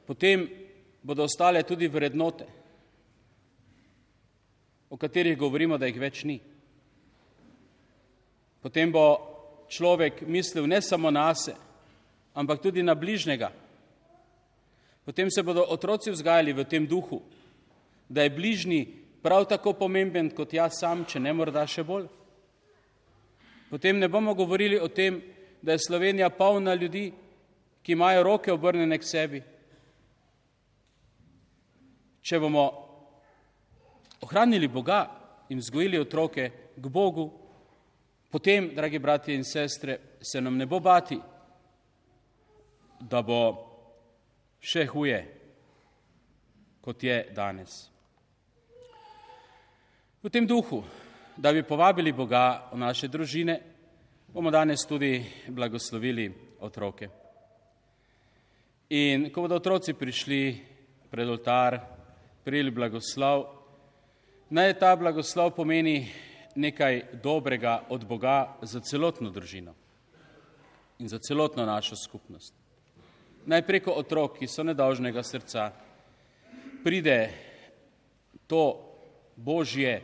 potem 0.06 0.48
bodo 1.02 1.24
ostale 1.24 1.62
tudi 1.62 1.88
vrednote, 1.88 2.46
o 4.90 4.96
katerih 4.96 5.38
govorimo, 5.38 5.78
da 5.78 5.88
jih 5.88 6.00
več 6.00 6.24
ni. 6.28 6.36
Potem 8.62 8.92
bo 8.92 9.04
človek 9.72 10.20
mislil 10.28 10.68
ne 10.68 10.82
samo 10.84 11.10
na 11.10 11.30
sebe, 11.34 11.56
ampak 12.34 12.60
tudi 12.62 12.82
na 12.82 12.94
bližnjega. 12.94 13.50
Potem 15.04 15.30
se 15.30 15.42
bodo 15.42 15.64
otroci 15.68 16.12
vzgajali 16.12 16.52
v 16.52 16.64
tem 16.64 16.86
duhu, 16.86 17.22
da 18.08 18.22
je 18.22 18.30
bližnji 18.30 18.86
prav 19.22 19.48
tako 19.48 19.72
pomemben 19.72 20.30
kot 20.30 20.52
jaz 20.52 20.78
sam, 20.78 21.06
če 21.08 21.18
ne 21.20 21.32
morda 21.32 21.64
še 21.66 21.82
bolj. 21.82 22.06
Potem 23.70 23.98
ne 23.98 24.08
bomo 24.08 24.34
govorili 24.34 24.78
o 24.78 24.88
tem, 24.88 25.22
da 25.62 25.72
je 25.72 25.86
Slovenija 25.86 26.28
polna 26.30 26.74
ljudi, 26.74 27.12
ki 27.82 27.92
imajo 27.92 28.22
roke 28.22 28.52
obrnjene 28.52 28.98
k 28.98 29.06
sebi. 29.06 29.42
Če 32.22 32.38
bomo 32.38 32.64
ohranili 34.22 34.68
Boga 34.68 35.00
in 35.50 35.58
vzgojili 35.58 35.98
otroke 35.98 36.50
k 36.76 36.88
Bogu, 36.88 37.26
potem, 38.30 38.70
dragi 38.74 38.98
bratje 38.98 39.34
in 39.34 39.44
sestre, 39.44 39.98
se 40.22 40.40
nam 40.40 40.56
ne 40.56 40.66
bo 40.66 40.78
bati, 40.80 41.18
da 43.00 43.22
bo 43.22 43.40
še 44.62 44.86
huje, 44.86 45.18
kot 46.80 47.02
je 47.02 47.16
danes. 47.34 47.74
V 50.22 50.30
tem 50.30 50.46
duhu, 50.46 50.78
da 51.36 51.50
bi 51.52 51.66
povabili 51.66 52.12
Boga 52.14 52.70
v 52.70 52.78
naše 52.78 53.10
družine, 53.10 53.58
bomo 54.30 54.54
danes 54.54 54.86
tudi 54.86 55.18
blagoslovili 55.48 56.30
otroke. 56.62 57.10
In 58.94 59.26
ko 59.34 59.42
bodo 59.42 59.58
otroci 59.58 59.98
prišli 59.98 60.40
pred 61.10 61.28
oltar, 61.28 62.01
prijeli 62.44 62.70
blagoslov, 62.70 63.62
Naj 64.52 64.74
ta 64.76 64.96
blagoslov 64.96 65.54
pomeni 65.56 66.12
nekaj 66.54 67.02
dobrega 67.22 67.86
od 67.88 68.04
Boga 68.04 68.58
za 68.62 68.80
celotno 68.80 69.30
družino 69.30 69.72
in 70.98 71.08
za 71.08 71.18
celotno 71.18 71.64
našo 71.66 71.96
skupnost. 71.96 72.52
Naj 73.46 73.64
preko 73.64 73.96
otrok, 73.96 74.36
ki 74.36 74.46
so 74.46 74.60
nedolžnega 74.62 75.24
srca, 75.24 75.70
pride 76.84 77.32
to 78.46 78.76
Božje 79.36 80.02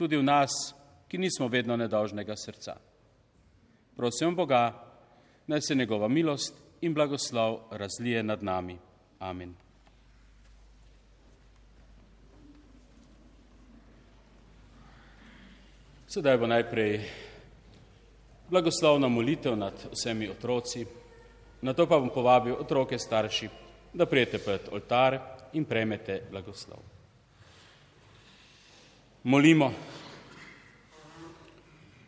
tudi 0.00 0.16
v 0.16 0.24
nas, 0.24 0.72
ki 1.04 1.20
nismo 1.20 1.52
vedno 1.52 1.76
nedolžnega 1.76 2.40
srca. 2.40 2.80
Prosim 3.96 4.32
Boga, 4.32 4.80
naj 5.46 5.60
se 5.60 5.74
njegova 5.74 6.08
milost 6.08 6.56
in 6.80 6.94
blagoslov 6.94 7.68
razlije 7.70 8.22
nad 8.22 8.42
nami. 8.42 8.78
Amen. 9.18 9.69
Sedaj 16.10 16.38
bo 16.38 16.46
najprej 16.46 17.00
blagoslovna 18.48 19.08
molitev 19.08 19.54
nad 19.56 19.74
vsemi 19.92 20.28
otroci, 20.28 20.86
na 21.62 21.70
to 21.74 21.86
pa 21.86 22.00
bom 22.02 22.10
povabil 22.10 22.56
otroke 22.58 22.98
starši, 22.98 23.48
da 23.94 24.06
prijete 24.06 24.38
pred 24.38 24.66
oltar 24.72 25.18
in 25.52 25.64
prejmete 25.64 26.22
blagoslov. 26.30 26.80
Molimo. 29.22 29.70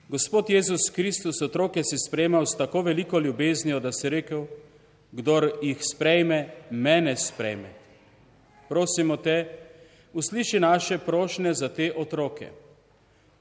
Gospod 0.09 0.51
Jezus 0.51 0.91
Kristus 0.91 1.39
otroke 1.43 1.85
si 1.85 1.99
spremal 1.99 2.47
s 2.47 2.57
tako 2.59 2.83
veliko 2.83 3.21
ljubeznijo, 3.21 3.79
da 3.81 3.93
si 3.93 4.09
rekel, 4.09 4.47
kdor 5.13 5.53
jih 5.63 5.79
sprejme, 5.79 6.49
mene 6.71 7.15
sprejme. 7.17 7.71
Prosimo 8.69 9.17
te, 9.17 9.47
usliši 10.13 10.61
naše 10.61 10.99
prošnje 10.99 11.55
za 11.55 11.69
te 11.69 11.93
otroke 11.97 12.51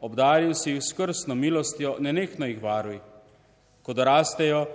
obdaril 0.01 0.53
si 0.53 0.71
jih 0.71 0.83
s 0.83 0.93
krstno 0.93 1.35
milostjo, 1.35 1.95
nenehno 1.99 2.45
jih 2.45 2.61
varuj. 2.61 2.99
Ko 3.81 3.93
dorastejo, 3.93 4.65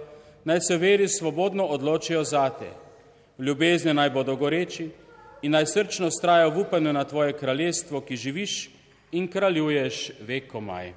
naj 0.44 0.60
se 0.60 0.76
veri 0.76 1.08
svobodno 1.08 1.66
odločijo 1.66 2.24
zate, 2.24 2.70
v 3.38 3.44
ljubezni 3.44 3.94
naj 3.94 4.10
bodo 4.10 4.36
goreči 4.36 4.90
in 5.42 5.52
naj 5.52 5.66
srčno 5.66 6.10
strajo 6.10 6.50
v 6.50 6.60
upanju 6.60 6.92
na 6.92 7.04
tvoje 7.04 7.32
kraljestvo, 7.32 8.00
ki 8.00 8.16
živiš 8.16 8.70
in 9.12 9.28
kraljuješ 9.28 10.10
vekomaj. 10.20 10.92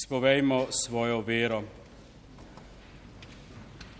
Izpovejmo 0.00 0.66
svojo 0.70 1.20
vero. 1.20 1.62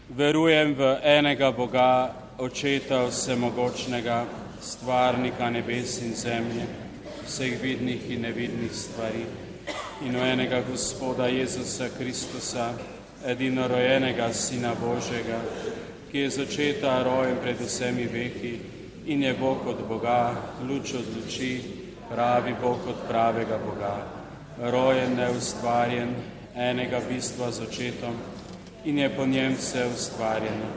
Verujem 0.08 0.72
v 0.74 0.96
enega 1.04 1.50
Boga, 1.52 2.14
Očeta 2.38 3.04
Vsemogočnega, 3.04 4.24
stvarnika 4.64 5.50
nebes 5.50 5.98
in 6.00 6.14
zemlje, 6.16 6.64
vseh 7.26 7.60
vidnih 7.60 8.06
in 8.16 8.24
nevidnih 8.24 8.72
stvari, 8.72 9.26
in 10.08 10.16
v 10.16 10.22
enega 10.24 10.62
Gospoda 10.64 11.26
Jezusa 11.28 11.90
Kristusa, 11.98 12.72
edino 13.20 13.68
rojenega 13.68 14.32
Sina 14.32 14.72
Božjega, 14.72 15.42
ki 16.08 16.18
je 16.18 16.30
z 16.30 16.46
očeta 16.46 17.02
rojen 17.04 17.36
pred 17.44 17.60
vsemi 17.60 18.08
veki 18.08 18.54
in 19.12 19.22
je 19.22 19.34
Bog 19.36 19.68
od 19.68 19.84
Boga, 19.88 20.32
luč 20.64 20.94
od 20.96 21.04
luči, 21.16 21.60
pravi 22.08 22.56
Bog 22.56 22.88
od 22.88 23.04
pravega 23.04 23.60
Boga 23.60 24.19
rojen, 24.60 25.16
neustvarjen, 25.16 26.14
enega 26.54 27.00
bistva 27.08 27.50
z 27.52 27.62
očetom 27.62 28.14
in 28.84 28.98
je 28.98 29.08
po 29.16 29.26
njem 29.26 29.54
vse 29.56 29.86
ustvarjeno, 29.94 30.68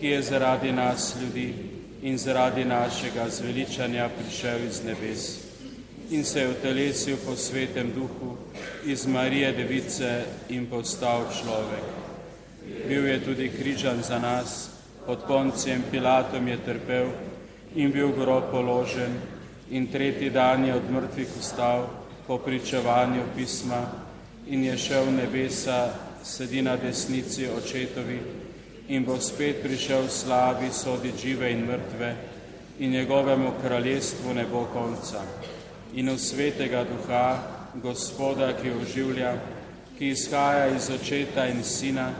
ki 0.00 0.06
je 0.06 0.22
zaradi 0.22 0.72
nas 0.72 1.14
ljudi 1.20 1.54
in 2.02 2.18
zaradi 2.18 2.64
našega 2.64 3.28
zveličanja 3.28 4.08
prišel 4.08 4.64
iz 4.64 4.84
nebes 4.84 5.38
in 6.10 6.24
se 6.24 6.40
je 6.40 6.48
utelesil 6.48 7.16
po 7.26 7.36
svetem 7.36 7.92
duhu 7.94 8.36
iz 8.84 9.06
Marije 9.06 9.52
Device 9.52 10.24
in 10.48 10.66
postal 10.66 11.26
človek. 11.42 11.84
Bil 12.88 13.06
je 13.06 13.24
tudi 13.24 13.48
križan 13.48 14.02
za 14.02 14.18
nas, 14.18 14.70
pod 15.06 15.18
poncijem 15.26 15.82
Pilatom 15.90 16.48
je 16.48 16.56
trpel 16.64 17.06
in 17.74 17.92
bil 17.92 18.12
grob 18.12 18.50
položen 18.50 19.20
in 19.70 19.86
tretji 19.86 20.30
dan 20.30 20.64
je 20.64 20.74
od 20.74 20.90
mrtvih 20.90 21.28
vstal 21.40 21.97
po 22.28 22.38
pričevanju 22.38 23.22
pisma 23.36 23.86
in 24.46 24.64
je 24.64 24.78
šel 24.78 25.04
v 25.04 25.12
nebesa, 25.12 25.94
sedi 26.22 26.62
na 26.62 26.76
desnici 26.76 27.48
očetovi 27.48 28.20
in 28.88 29.04
bo 29.04 29.16
spet 29.20 29.62
prišel 29.62 30.04
v 30.04 30.10
slavi 30.10 30.68
soditi 30.72 31.28
žive 31.28 31.52
in 31.52 31.64
mrtve 31.64 32.16
in 32.78 32.90
njegovemu 32.90 33.52
kraljestvu 33.62 34.34
ne 34.34 34.44
bo 34.52 34.66
konca. 34.72 35.24
In 35.94 36.10
v 36.10 36.18
svetega 36.18 36.84
duha, 36.84 37.38
gospoda, 37.82 38.52
ki 38.52 38.76
oživlja, 38.76 39.32
ki 39.98 40.08
izhaja 40.08 40.68
iz 40.76 40.90
očeta 40.90 41.46
in 41.48 41.64
sina, 41.64 42.12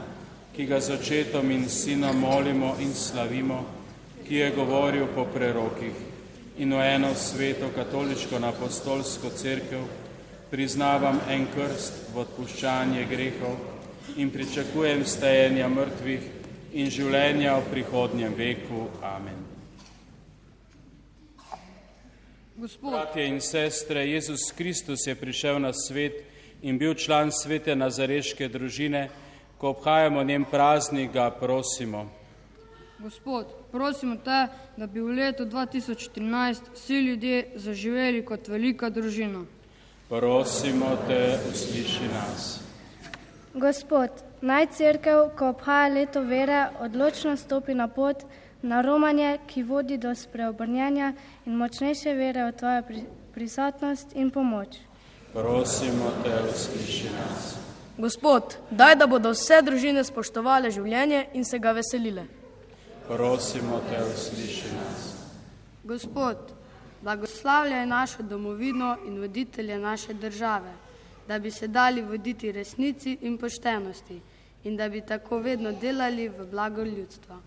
ki 0.55 0.65
ga 0.65 0.79
z 0.79 0.97
očetom 0.97 1.51
in 1.51 1.69
sinom 1.69 2.17
molimo 2.17 2.75
in 2.81 2.93
slavimo, 2.93 3.65
ki 4.27 4.35
je 4.35 4.51
govoril 4.51 5.07
po 5.15 5.25
prerokih 5.25 6.08
in 6.59 6.73
v 6.73 6.81
eno 6.95 7.15
sveto 7.15 7.69
katoliško 7.75 8.35
apostolsko 8.43 9.29
cerkev 9.29 9.85
priznavam 10.51 11.19
en 11.29 11.45
krst 11.55 12.09
v 12.13 12.19
odpuščanje 12.19 13.05
grehov 13.07 13.55
in 14.17 14.31
pričakujem 14.31 15.05
stajenja 15.05 15.69
mrtvih 15.69 16.25
in 16.73 16.91
življenja 16.91 17.55
v 17.59 17.69
prihodnjem 17.71 18.35
veku. 18.35 18.89
Amen. 19.01 19.39
Gospod, 22.59 22.91
Bratje 22.91 23.27
in 23.27 23.39
sestre, 23.41 24.03
Jezus 24.09 24.51
Kristus 24.51 25.07
je 25.07 25.15
prišel 25.15 25.61
na 25.63 25.71
svet 25.73 26.25
in 26.61 26.77
bil 26.77 26.93
član 26.93 27.31
svete 27.31 27.75
nazareške 27.75 28.49
družine. 28.51 29.07
Ko 29.57 29.71
obhajamo 29.71 30.23
njen 30.23 30.43
praznik, 30.43 31.13
ga 31.13 31.31
prosimo. 31.31 32.18
Gospod, 32.99 33.45
prosimo 33.71 34.15
te, 34.15 34.47
da 34.77 34.87
bi 34.87 34.99
v 35.01 35.13
letu 35.15 35.45
2013 35.45 36.61
vsi 36.73 36.93
ljudje 36.93 37.45
zaživeli 37.55 38.25
kot 38.25 38.47
velika 38.47 38.89
družina. 38.89 39.45
Prosimo 40.09 40.97
te, 41.07 41.39
usliši 41.51 42.09
nas. 42.13 42.59
Gospod, 43.53 44.09
naj 44.41 44.67
crkev, 44.75 45.29
ko 45.37 45.53
obhaja 45.53 45.87
leto 45.93 46.21
vere, 46.21 46.65
odločno 46.79 47.37
stopi 47.37 47.73
na 47.73 47.87
pot 47.87 48.25
na 48.61 48.81
romanje, 48.81 49.37
ki 49.47 49.63
vodi 49.63 49.97
do 49.97 50.11
spreobrnjenja 50.15 51.13
in 51.45 51.55
močnejše 51.55 52.13
vere 52.13 52.49
v 52.49 52.51
tvojo 52.51 52.81
pri- 52.83 53.05
prisotnost 53.33 54.11
in 54.15 54.31
pomoč. 54.31 54.75
Prosimo 55.33 56.11
te, 56.23 56.35
usliši 56.51 57.07
nas. 57.15 57.55
Gospod, 57.97 58.57
daj, 58.71 58.95
da 58.95 59.07
bodo 59.07 59.31
vse 59.31 59.61
družine 59.63 60.03
spoštovale 60.03 60.71
življenje 60.71 61.25
in 61.33 61.45
se 61.45 61.59
ga 61.59 61.71
veselile. 61.71 62.27
Prosimo 63.09 63.81
te, 63.89 63.97
usliši 64.13 64.67
nas. 64.75 65.13
Gospod, 65.83 66.37
blagoslavljaj 67.01 67.85
našo 67.85 68.23
domovino 68.23 68.97
in 69.07 69.19
voditelje 69.21 69.79
naše 69.79 70.13
države, 70.13 70.73
da 71.27 71.39
bi 71.39 71.51
se 71.51 71.67
dali 71.67 72.01
voditi 72.01 72.51
resnici 72.51 73.17
in 73.21 73.37
poštenosti 73.37 74.21
in 74.63 74.77
da 74.77 74.89
bi 74.89 75.01
tako 75.01 75.37
vedno 75.37 75.71
delali 75.71 76.29
v 76.29 76.45
blago 76.51 76.83
ljudstva. 76.83 77.37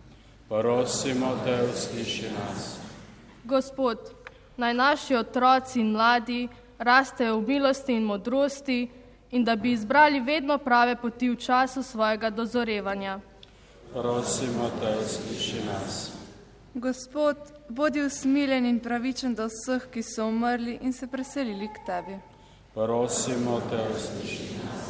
Prosimo 0.48 1.38
te, 1.44 1.58
usliši 1.74 2.22
nas. 2.22 2.78
Gospod, 3.44 3.98
naj 4.56 4.74
naši 4.74 5.14
otroci 5.14 5.80
in 5.80 5.92
mladi 5.92 6.48
rastejo 6.78 7.38
v 7.38 7.48
milosti 7.48 7.92
in 7.92 8.02
modrosti 8.02 8.88
in 9.30 9.44
da 9.44 9.56
bi 9.56 9.72
izbrali 9.72 10.20
vedno 10.20 10.58
prave 10.58 10.96
poti 10.96 11.30
v 11.30 11.36
času 11.36 11.82
svojega 11.82 12.30
dozorevanja. 12.30 13.20
Prosimo 13.92 14.70
te, 14.80 14.94
usliši 15.04 15.56
nas. 15.66 16.10
Gospod, 16.74 17.36
bodi 17.68 18.00
usmiljen 18.00 18.66
in 18.66 18.78
pravičen 18.80 19.34
do 19.34 19.44
vseh, 19.46 19.84
ki 19.92 20.02
so 20.02 20.26
umrli 20.26 20.78
in 20.80 20.92
se 20.92 21.06
preselili 21.06 21.68
k 21.68 21.84
tebi. 21.86 22.16
Prosimo 22.74 23.60
te, 23.70 23.82
usliši 23.94 24.56
nas. 24.64 24.88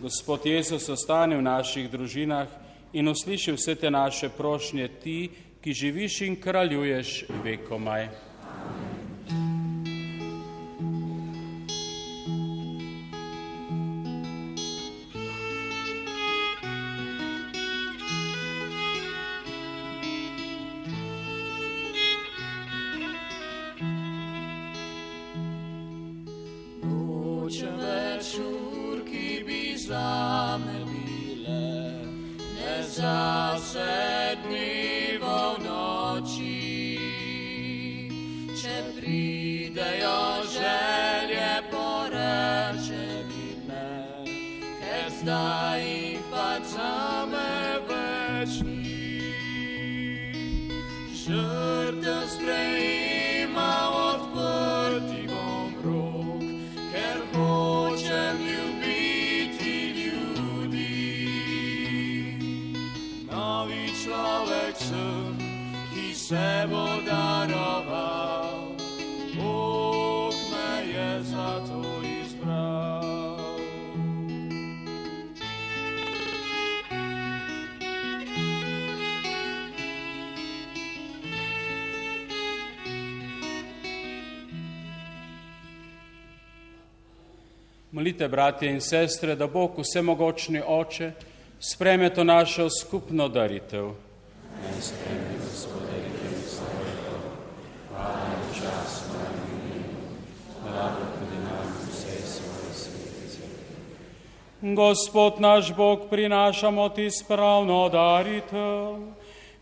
Gospod 0.00 0.46
Jezus, 0.46 0.88
ostani 0.88 1.36
v 1.36 1.42
naših 1.42 1.90
družinah 1.90 2.48
in 2.92 3.08
usliši 3.08 3.52
vse 3.52 3.74
te 3.74 3.90
naše 3.90 4.28
prošnje 4.28 4.88
ti, 5.02 5.30
ki 5.60 5.72
živiš 5.72 6.20
in 6.20 6.36
kraljuješ 6.40 7.24
vekomaj. 7.44 8.08
Daroval, 67.00 68.76
Bog 69.36 70.34
me 70.50 70.92
je 70.92 71.22
za 71.22 71.60
to 71.66 71.82
izbral. 72.22 73.04
Molite, 87.90 88.28
bratje 88.28 88.70
in 88.70 88.80
sestre, 88.80 89.36
da 89.36 89.46
Bog 89.46 89.78
vsemogočni 89.78 90.62
Oče 90.66 91.12
spreme 91.60 92.14
to 92.14 92.24
našo 92.24 92.68
skupno 92.70 93.28
daritev. 93.28 93.84
Naj 94.62 94.80
spreme 94.82 95.38
gospodaritev 95.44 96.34
svojega, 96.48 97.14
hvala 97.88 98.28
na 98.28 98.54
čas, 98.54 99.02
rado 100.66 101.04
tudi 101.18 101.38
nam 101.44 101.68
vse 101.88 102.16
svoje 102.26 102.74
svetice. 102.74 103.42
Gospod 104.72 105.40
naš 105.40 105.76
Bog, 105.76 106.00
prinašamo 106.10 106.88
ti 106.88 107.10
spravno 107.10 107.88
daritev, 107.88 108.96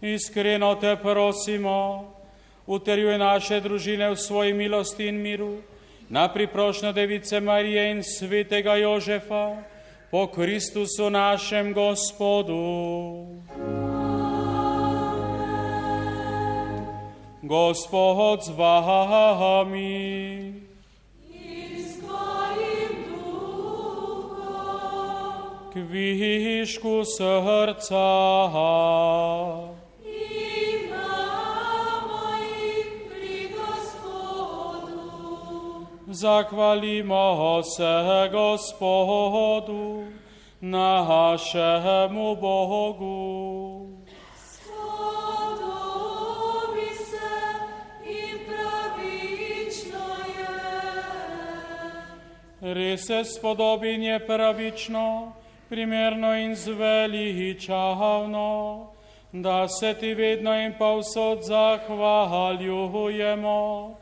iskreno 0.01 0.75
te 0.75 0.97
prosimo, 1.03 2.05
uterjuj 2.67 3.19
naše 3.19 3.61
družine 3.61 4.11
v 4.11 4.17
svoji 4.17 4.55
milosti 4.55 5.09
in 5.11 5.19
miru, 5.19 5.57
na 6.09 6.29
priprošnjo 6.33 6.93
Device 6.93 7.41
Marije 7.41 7.91
in 7.91 8.03
svetega 8.03 8.77
Jožefa, 8.77 9.57
po 10.11 10.27
Kristusu 10.27 11.11
našem 11.11 11.73
Gospodu. 11.73 12.63
Gospod 17.43 18.45
z 18.45 18.55
vami. 18.55 20.62
Kvišku 25.73 27.05
srca. 27.05 28.09
Zahvalimo 36.13 37.63
se 37.63 38.29
Gospodu, 38.33 40.05
našemu 40.61 42.37
Bogu. 42.37 43.89
Res 52.63 53.07
se 53.07 53.25
spodobin 53.25 54.03
je 54.03 54.27
pravično, 54.27 55.33
primerno 55.73 56.39
in 56.39 56.55
zveličavno, 56.55 58.47
da 59.33 59.69
se 59.69 59.95
ti 60.01 60.15
vedno 60.15 60.55
in 60.55 60.73
povsod 60.79 61.39
zahvaljujemo. 61.43 63.97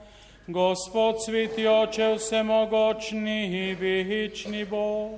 Gospod 0.47 1.15
sveti 1.25 1.69
oče 1.69 2.15
vsemogočni, 2.17 3.77
večni 3.81 4.65
Bog, 4.65 5.11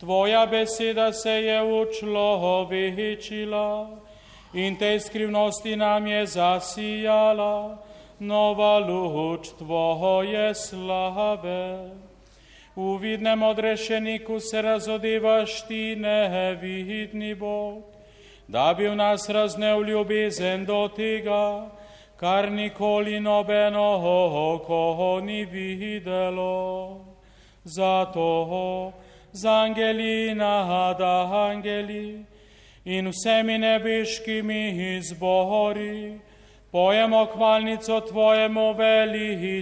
tvoja 0.00 0.46
beseda 0.46 1.12
se 1.12 1.30
je 1.30 1.62
učlovečila 1.62 3.88
in 4.54 4.76
tej 4.76 5.00
skrivnosti 5.00 5.76
nam 5.76 6.06
je 6.06 6.26
zasijala 6.26 7.78
nova 8.18 8.78
luč 8.78 9.48
tvoje 9.58 10.54
slave. 10.54 11.90
V 12.76 12.98
vidnem 12.98 13.42
odrešeniku 13.42 14.40
se 14.40 14.62
razodevaš 14.62 15.62
ti 15.66 15.96
nevidni 15.96 17.34
Bog, 17.34 17.82
da 18.48 18.74
bi 18.74 18.88
v 18.88 18.96
nas 18.96 19.28
raznev 19.28 19.82
ljubezen 19.82 20.64
do 20.64 20.88
tega, 20.88 21.70
kar 22.16 22.52
nikoli 22.52 23.20
nobeno 23.20 24.02
oko 24.54 25.20
ni 25.22 25.44
videlo. 25.44 27.00
Zato 27.64 28.92
z 29.32 29.46
angeli 29.46 30.34
nad 30.34 31.00
angeli 31.00 32.24
in 32.84 33.08
vsemi 33.08 33.58
nebeškimi 33.58 35.00
zbori 35.02 36.18
pojemo 36.72 37.26
hvalnico 37.26 38.00
tvojemu 38.00 38.72
veličastvu 38.72 39.54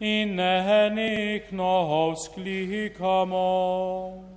in 0.00 0.36
nec 0.36 1.52
nos 1.52 2.28
clicamo. 2.28 4.29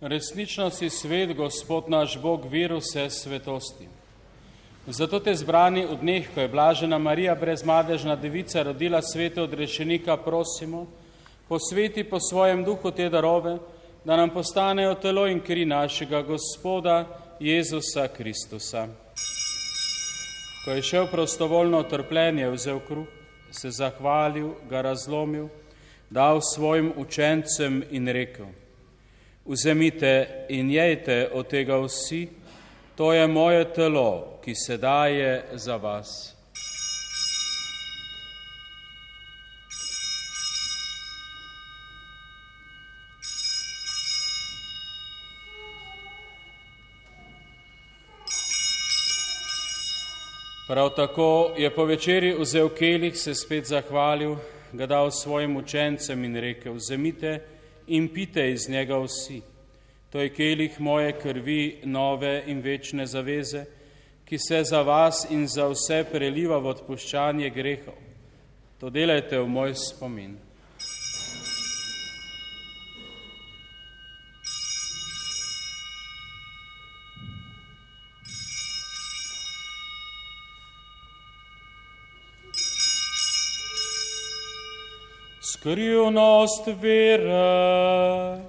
Resnično 0.00 0.70
si 0.70 0.90
svet, 0.90 1.36
Gospod 1.36 1.84
naš 1.88 2.18
Bog, 2.22 2.46
vir 2.48 2.72
vse 2.72 3.10
svetosti. 3.10 3.88
Zato 4.86 5.18
te 5.20 5.34
zbrani 5.34 5.82
v 5.86 5.98
dneh, 6.00 6.30
ko 6.34 6.40
je 6.40 6.48
blažena 6.48 6.98
Marija 6.98 7.34
brezmadežna 7.34 8.16
devica 8.16 8.62
rodila 8.62 9.02
svete 9.02 9.42
odrešenika, 9.42 10.16
prosimo, 10.16 10.86
posveti 11.48 12.04
po 12.04 12.20
svojem 12.20 12.64
duhu 12.64 12.90
te 12.90 13.10
darove, 13.12 13.58
da 14.04 14.16
nam 14.16 14.30
postanejo 14.30 14.94
telo 14.94 15.26
in 15.28 15.40
kri 15.40 15.66
našega 15.66 16.22
Gospoda 16.22 17.04
Jezusa 17.40 18.08
Kristusa. 18.08 18.86
Ko 20.64 20.70
je 20.70 20.82
šel 20.82 21.10
prostovoljno 21.12 21.82
trpljenje, 21.82 22.48
vzel 22.48 22.80
kruh, 22.88 23.06
se 23.50 23.70
zahvalil, 23.70 24.54
ga 24.70 24.80
razlomil, 24.80 25.48
dal 26.10 26.40
svojim 26.40 26.92
učencem 26.96 27.82
in 27.90 28.08
rekel, 28.08 28.46
Vzemite 29.50 30.46
in 30.48 30.70
jejte 30.70 31.28
od 31.32 31.48
tega 31.48 31.74
vsi, 31.82 32.28
to 32.94 33.12
je 33.12 33.26
moje 33.26 33.64
telo, 33.74 34.38
ki 34.44 34.54
se 34.54 34.76
daje 34.76 35.44
za 35.52 35.76
vas. 35.76 36.36
Prav 50.68 50.90
tako 50.94 51.54
je 51.58 51.74
po 51.74 51.84
večeri 51.84 52.36
vzel 52.38 52.68
kelih, 52.68 53.18
se 53.18 53.34
spet 53.34 53.66
zahvalil, 53.66 54.36
ga 54.72 54.86
dal 54.86 55.10
svojim 55.10 55.56
učencem 55.56 56.24
in 56.24 56.36
rekel: 56.36 56.72
Vzemite 56.72 57.49
in 57.90 58.08
pite 58.08 58.50
iz 58.50 58.68
njega 58.68 58.98
vsi. 58.98 59.40
To 60.10 60.20
je 60.20 60.32
kelih 60.34 60.80
moje 60.80 61.12
krvi, 61.18 61.80
nove 61.84 62.42
in 62.46 62.60
večne 62.60 63.06
zaveze, 63.06 63.64
ki 64.24 64.38
se 64.38 64.62
za 64.64 64.82
vas 64.82 65.26
in 65.30 65.46
za 65.46 65.68
vse 65.68 66.04
preliva 66.12 66.58
v 66.58 66.70
odpuščanje 66.74 67.50
grehov. 67.50 67.98
To 68.78 68.90
delajte 68.90 69.38
v 69.38 69.48
moj 69.48 69.74
spomin. 69.74 70.38
Skrivnost 85.60 86.66
vere. 86.80 88.40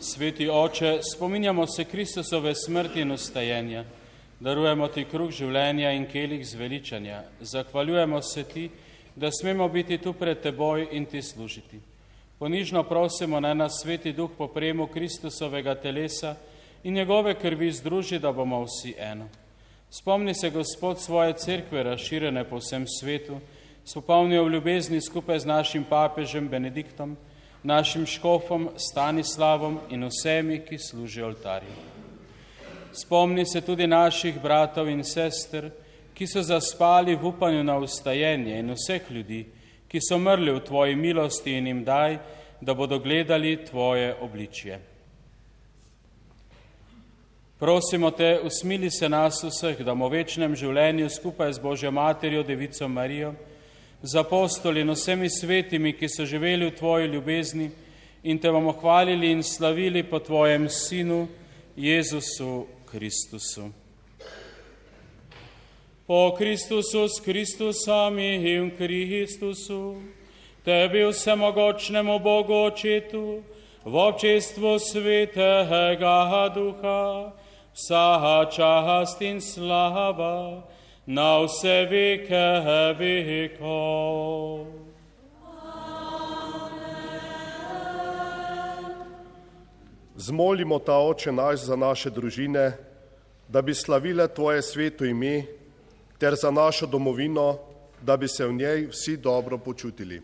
Sveti 0.00 0.48
oče, 0.48 0.98
spominjamo 1.14 1.66
se 1.66 1.84
Kristusove 1.84 2.54
smrti 2.54 3.00
in 3.00 3.12
ustajenja. 3.12 3.84
Darujemo 4.44 4.90
ti 4.92 5.06
kruh 5.08 5.30
življenja 5.32 5.94
in 5.96 6.02
kelih 6.04 6.42
zveličanja. 6.44 7.22
Zahvaljujemo 7.40 8.18
se 8.22 8.42
ti, 8.44 8.64
da 9.16 9.30
smemo 9.32 9.68
biti 9.72 9.96
tu 9.98 10.12
pred 10.12 10.42
teboj 10.42 10.88
in 10.92 11.06
ti 11.06 11.22
služiti. 11.22 11.80
Ponižno 12.38 12.82
prosimo, 12.84 13.40
naj 13.40 13.54
nas 13.54 13.78
sveti 13.80 14.12
duh 14.12 14.30
po 14.36 14.50
prejemu 14.52 14.86
Kristusovega 14.92 15.74
telesa 15.80 16.34
in 16.82 16.94
njegove 16.94 17.34
krvi 17.40 17.70
združi, 17.72 18.18
da 18.18 18.32
bomo 18.32 18.60
vsi 18.66 18.94
eno. 18.98 19.30
Spomni 19.90 20.34
se, 20.34 20.50
Gospod, 20.50 21.00
svoje 21.00 21.32
cerkve 21.40 21.82
razširjene 21.82 22.44
po 22.44 22.60
vsem 22.60 22.84
svetu, 23.00 23.40
spopolnijo 23.84 24.44
v 24.44 24.58
ljubezni 24.58 25.00
skupaj 25.00 25.38
z 25.38 25.46
našim 25.46 25.88
papežem 25.88 26.48
Benediktom, 26.48 27.16
našim 27.62 28.06
škofom 28.06 28.70
Stanislavom 28.76 29.80
in 29.90 30.04
vsemi, 30.04 30.60
ki 30.68 30.78
služijo 30.78 31.32
oltarju. 31.32 31.93
Spomni 32.94 33.46
se 33.46 33.60
tudi 33.60 33.86
naših 33.86 34.40
bratov 34.42 34.88
in 34.88 35.02
sester, 35.04 35.70
ki 36.14 36.26
so 36.26 36.42
zaspali 36.42 37.16
v 37.16 37.26
upanju 37.26 37.64
na 37.64 37.74
ustajenje 37.82 38.58
in 38.58 38.70
vseh 38.70 39.10
ljudi, 39.10 39.40
ki 39.90 39.98
so 40.00 40.18
mrli 40.18 40.52
v 40.54 40.60
tvoji 40.62 40.94
milosti 40.94 41.56
in 41.58 41.66
jim 41.66 41.84
daj, 41.84 42.18
da 42.60 42.74
bodo 42.74 42.98
gledali 42.98 43.56
tvoje 43.66 44.14
obličje. 44.20 44.78
Prosimo 47.58 48.10
te, 48.10 48.40
usmili 48.44 48.90
se 48.90 49.08
nas 49.08 49.42
vseh, 49.42 49.78
da 49.78 49.90
bomo 49.90 50.08
v 50.08 50.20
večnem 50.20 50.54
življenju 50.54 51.10
skupaj 51.10 51.52
z 51.52 51.62
Božjo 51.62 51.90
materjo, 51.90 52.42
Devico 52.46 52.88
Marijo, 52.88 53.34
z 54.02 54.18
apostoli 54.20 54.84
in 54.86 54.94
vsemi 54.94 55.30
svetimi, 55.30 55.96
ki 55.98 56.08
so 56.08 56.26
živeli 56.26 56.70
v 56.70 56.76
tvoji 56.78 57.08
ljubezni 57.08 57.70
in 58.22 58.38
te 58.38 58.50
bomo 58.50 58.72
hvalili 58.72 59.32
in 59.32 59.42
slavili 59.42 60.02
po 60.02 60.18
tvojem 60.18 60.68
sinu, 60.68 61.26
Jezusu 61.76 62.66
Kristusu. 62.94 63.72
Po 66.06 66.34
Kristusu 66.38 67.08
s 67.08 67.20
Kristusami 67.20 68.54
in 68.54 68.70
Kristusu, 68.70 70.02
tebi 70.62 71.02
vsemogočnemu 71.10 72.18
Bogu 72.18 72.54
očetu, 72.54 73.42
v 73.84 73.94
občestvu 73.94 74.78
svetega 74.78 76.48
duha, 76.54 77.34
vsa 77.74 78.46
čast 78.54 79.18
in 79.22 79.40
slava, 79.42 80.62
na 81.06 81.42
vse 81.42 81.90
veke 81.90 82.46
vekov. 82.94 84.83
Zmolimo 90.16 90.78
ta 90.78 90.98
oče 90.98 91.32
naš 91.32 91.64
za 91.66 91.76
naše 91.76 92.10
družine, 92.10 92.72
da 93.48 93.62
bi 93.62 93.74
slavile 93.74 94.28
tvoje 94.28 94.62
sveto 94.62 95.04
ime, 95.04 95.42
ter 96.18 96.34
za 96.34 96.50
našo 96.50 96.86
domovino, 96.86 97.58
da 98.02 98.16
bi 98.16 98.28
se 98.28 98.46
v 98.46 98.52
njej 98.52 98.86
vsi 98.86 99.16
dobro 99.16 99.58
počutili. 99.58 100.22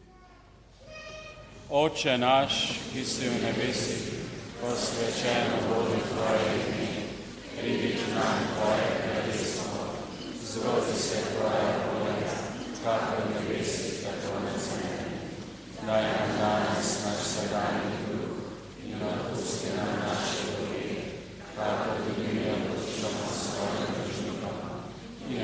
Oče 1.70 2.18
naš, 2.18 2.78
ki 2.92 3.04
si 3.04 3.28
v 3.28 3.42
nebesih, 3.42 4.14
posvečeno 4.60 5.58
bodi 5.68 6.00
tvoje 6.06 6.50
ime, 6.54 6.88
pridi 7.58 7.92
k 7.98 8.14
nam 8.14 8.38
tvoje 8.54 8.88
kraljestvo, 9.02 9.82
zgodi 10.42 10.96
se 10.98 11.18
tvoja 11.34 11.70
volja, 11.86 12.32
kako 12.84 13.22
v 13.22 13.26
nebesih, 13.34 14.06
tako 14.06 14.38
na 14.44 14.54
zemlji. 14.58 15.18
Daj 15.86 16.02
nam 16.02 16.30
danes 16.38 16.90
naš 17.04 17.30
in 17.84 17.89
odpusti 19.60 19.76
nam 19.76 19.86
naše 20.08 20.44
dolge, 20.56 20.94
kako 21.56 21.90
tudi 22.04 22.34
mi 22.34 22.40
odpuščamo 22.40 23.24
svojim 23.32 23.88
dolžnikom. 23.96 24.54
In 25.30 25.38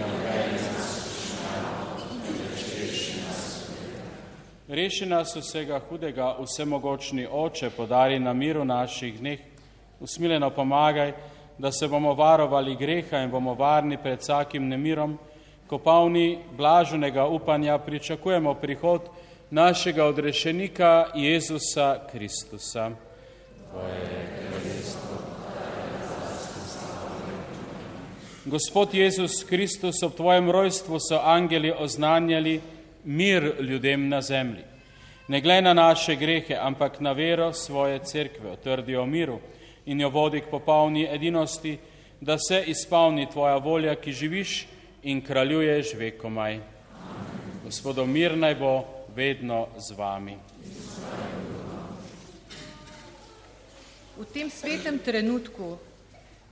reši 2.78 3.20
nas. 3.20 3.68
Reši 4.68 5.06
nas 5.06 5.36
vsega 5.36 5.80
hudega, 5.88 6.36
vsemogočni 6.40 7.26
Oče, 7.30 7.70
podari 7.70 8.18
na 8.18 8.32
miru 8.32 8.64
naših 8.64 9.18
dneh, 9.18 9.38
usmiljeno 10.00 10.50
pomagaj, 10.50 11.12
da 11.58 11.72
se 11.72 11.88
bomo 11.88 12.14
varovali 12.14 12.76
greha 12.76 13.18
in 13.18 13.30
bomo 13.30 13.54
varni 13.54 13.96
pred 14.02 14.18
vsakim 14.18 14.68
nemirom, 14.68 15.18
ko 15.66 15.78
polni 15.78 16.38
blaženega 16.56 17.26
upanja 17.26 17.78
pričakujemo 17.78 18.54
prihod 18.54 19.00
našega 19.50 20.04
odrešenika 20.04 21.06
Jezusa 21.14 21.98
Kristusa. 22.12 23.05
Gospod 28.44 28.94
Jezus 28.94 29.44
Kristus, 29.44 30.02
ob 30.02 30.14
tvojem 30.14 30.50
rojstvu 30.50 30.98
so 31.00 31.18
angeli 31.24 31.72
oznanjali 31.78 32.60
mir 33.04 33.52
ljudem 33.60 34.08
na 34.08 34.20
zemlji. 34.22 34.62
Ne 35.28 35.40
glej 35.40 35.62
na 35.62 35.74
naše 35.74 36.14
grehe, 36.16 36.54
ampak 36.60 37.00
na 37.00 37.12
vero 37.12 37.52
svoje 37.52 37.98
cerkve, 37.98 38.50
otrdi 38.50 38.96
o 38.96 39.06
miru 39.06 39.40
in 39.86 40.00
jo 40.00 40.10
vodi 40.10 40.40
k 40.40 40.50
popolni 40.50 41.08
edinosti, 41.10 41.78
da 42.20 42.38
se 42.38 42.62
izpolni 42.66 43.26
tvoja 43.30 43.56
volja, 43.56 43.94
ki 43.94 44.12
živiš 44.12 44.66
in 45.02 45.20
kraljuješ 45.20 45.94
vekomaj. 45.94 46.60
Gospodo, 47.64 48.06
mir 48.06 48.38
naj 48.38 48.54
bo 48.54 48.84
vedno 49.16 49.66
z 49.78 49.98
vami. 49.98 50.38
V 54.16 54.24
tem 54.32 54.48
svetem 54.48 54.96
trenutku, 54.96 55.76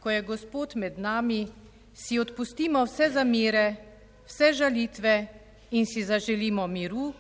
ko 0.04 0.06
je 0.12 0.20
Gospod 0.20 0.76
med 0.76 1.00
nami, 1.00 1.48
si 1.96 2.20
odpustimo 2.20 2.84
vse 2.84 3.08
zamire, 3.16 3.76
vse 4.28 4.52
žalitve 4.52 5.14
in 5.72 5.88
si 5.88 6.04
zaželimo 6.04 6.66
miru, 6.68 7.14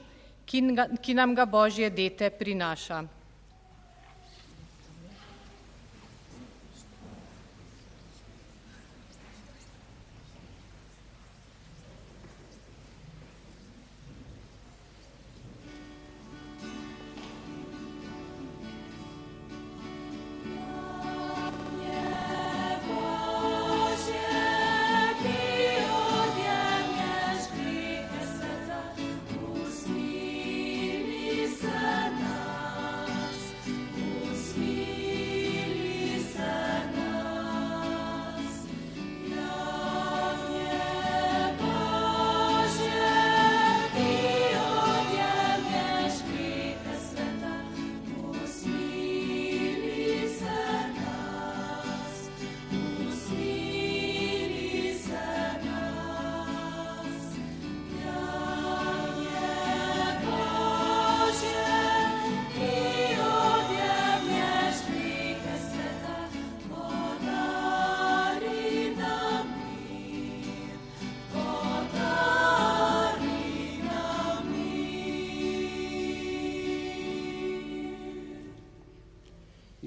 ki, 0.44 0.60
ki 1.00 1.12
nam 1.16 1.32
ga 1.32 1.48
Božje 1.48 1.88
dete 1.88 2.28
prinaša. 2.28 3.13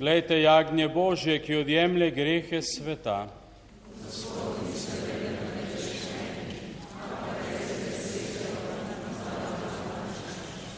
Glejte, 0.08 0.40
jagnje 0.40 0.88
Božje, 0.88 1.36
ki 1.36 1.56
odjemlje 1.56 2.12
grehe 2.16 2.62
sveta. 2.64 3.28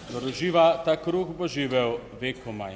Roživa 0.09 0.81
ta 0.81 0.97
kruh 0.97 1.29
bo 1.29 1.45
živel 1.45 1.99
vekomaj. 2.17 2.73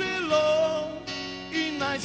Mi 0.00 0.06
telo 0.06 0.88
in 1.52 1.78
naj 1.78 1.98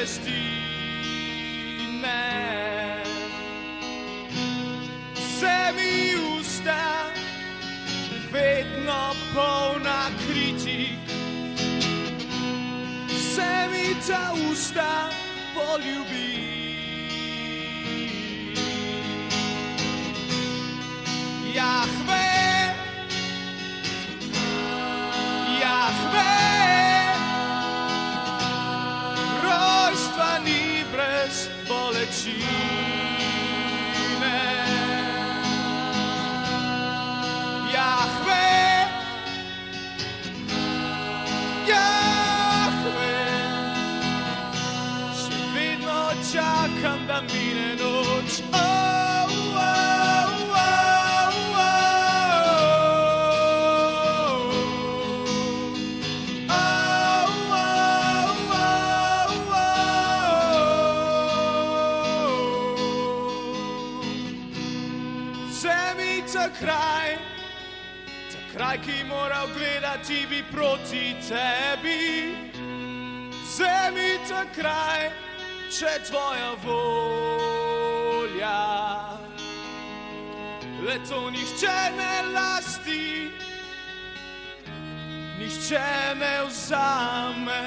pesti. 0.00 0.42
Ne. 2.02 3.02
Vse 5.14 5.72
mi 5.76 6.14
usta, 6.38 7.12
vedno 8.32 9.14
polna 9.34 10.08
kritik. 10.24 10.98
Vse 13.08 13.68
mi 13.72 13.96
ta 14.06 14.32
usta 14.50 15.10
poljubi. 15.54 16.28
Jahve, 21.54 21.99
čakam, 46.80 47.06
da 47.06 47.20
mine 47.20 47.76
noč. 47.76 48.40
Oh, 48.52 48.58
oh, 49.54 49.70
oh, 50.52 50.70
oh. 51.52 51.70
Vzemi 65.48 66.22
ta 66.32 66.48
kraj, 66.60 67.16
ta 68.32 68.38
kraj, 68.52 68.78
ki 68.78 69.04
moral 69.08 69.48
gledati 69.56 70.26
bi 70.30 70.42
proti 70.52 71.14
tebi. 71.28 72.34
Vzemi 73.42 74.18
ta 74.28 74.44
kraj, 74.54 75.10
če 75.70 76.00
tvoja 76.02 76.54
volja. 76.64 78.58
Le 80.82 80.96
to 81.08 81.30
nihče 81.30 81.78
ne 81.96 82.14
lasti, 82.34 83.30
nihče 85.38 86.14
ne 86.18 86.34
vzame. 86.48 87.62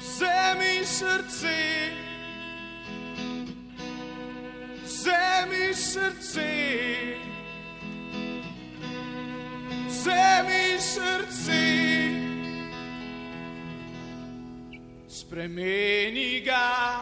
Vzemi 0.00 0.84
srce, 0.86 1.58
vzemi 4.84 5.74
srce, 5.74 6.50
vzemi 9.88 10.78
srce, 10.78 12.03
Spremeniga 15.24 17.00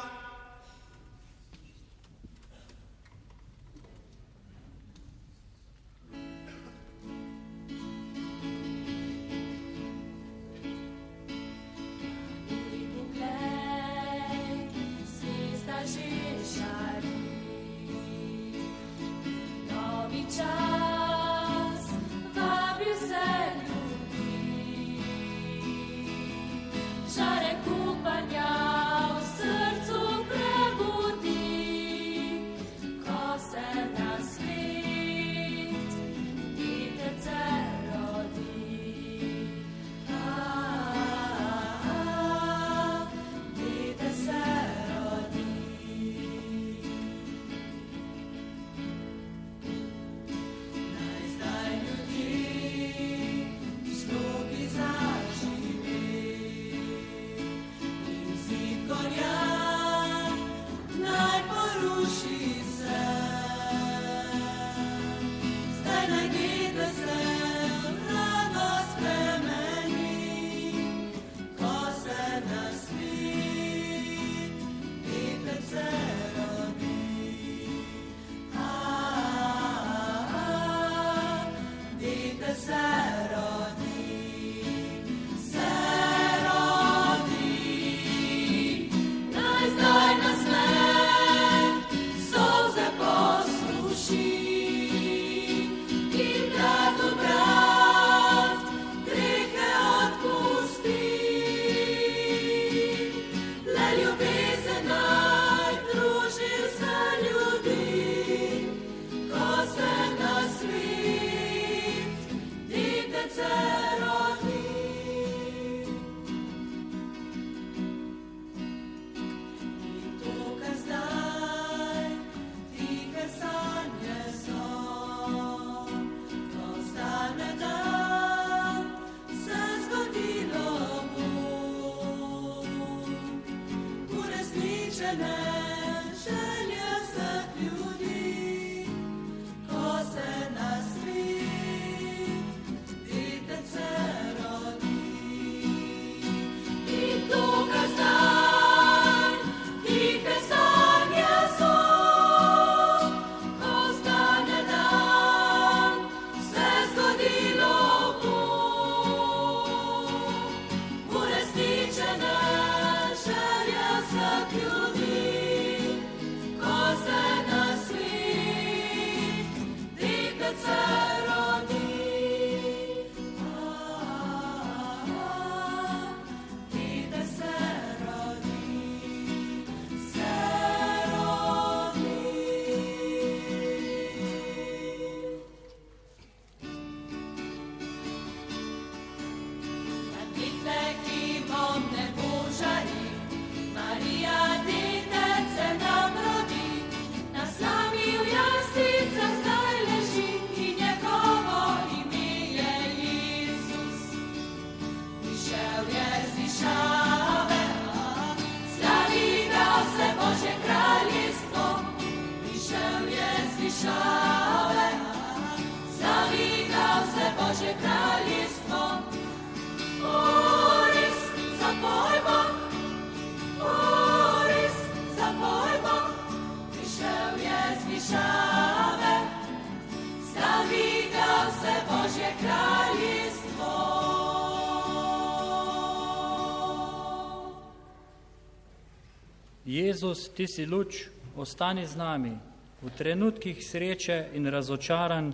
Jezus, 240.13 240.29
ti 240.29 240.47
si 240.47 240.67
luč, 240.67 241.09
ostani 241.37 241.87
z 241.87 241.97
nami 241.97 242.37
v 242.83 242.91
trenutkih 242.93 243.57
sreče 243.65 244.29
in 244.37 244.45
razočaranj, 244.47 245.31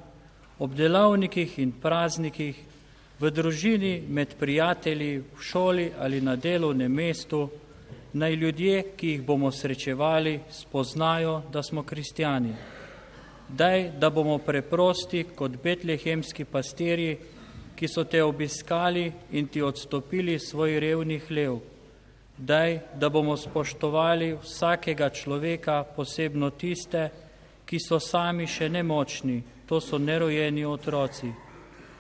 ob 0.59 0.75
delavnikih 0.75 1.59
in 1.59 1.73
praznikih, 1.73 2.55
v 3.19 3.31
družini, 3.31 4.05
med 4.07 4.37
prijatelji, 4.39 5.19
v 5.19 5.43
šoli 5.43 5.89
ali 5.99 6.21
na 6.21 6.37
delovnem 6.37 6.93
mestu, 6.95 7.49
naj 8.13 8.35
ljudje, 8.35 8.85
ki 8.97 9.09
jih 9.09 9.25
bomo 9.27 9.51
srečevali, 9.51 10.39
spoznajo, 10.51 11.43
da 11.51 11.63
smo 11.63 11.83
kristijani. 11.83 12.55
Daj, 13.49 13.91
da 13.99 14.11
bomo 14.11 14.39
preprosti 14.39 15.25
kot 15.35 15.59
betlehemski 15.63 16.45
pastirji, 16.45 17.19
ki 17.75 17.89
so 17.89 18.05
te 18.05 18.23
obiskali 18.23 19.11
in 19.33 19.49
ti 19.49 19.63
odstopili 19.63 20.39
svoj 20.39 20.79
revni 20.81 21.19
hlev. 21.19 21.59
Daj, 22.39 22.81
da 22.95 23.09
bomo 23.09 23.37
spoštovali 23.37 24.37
vsakega 24.43 25.11
človeka, 25.11 25.85
posebno 25.97 26.51
tiste, 26.51 27.11
ki 27.67 27.79
so 27.83 27.99
sami 28.01 28.47
še 28.47 28.69
nemočni, 28.71 29.43
to 29.67 29.81
so 29.81 29.99
nerojeni 29.99 30.65
otroci. 30.65 31.33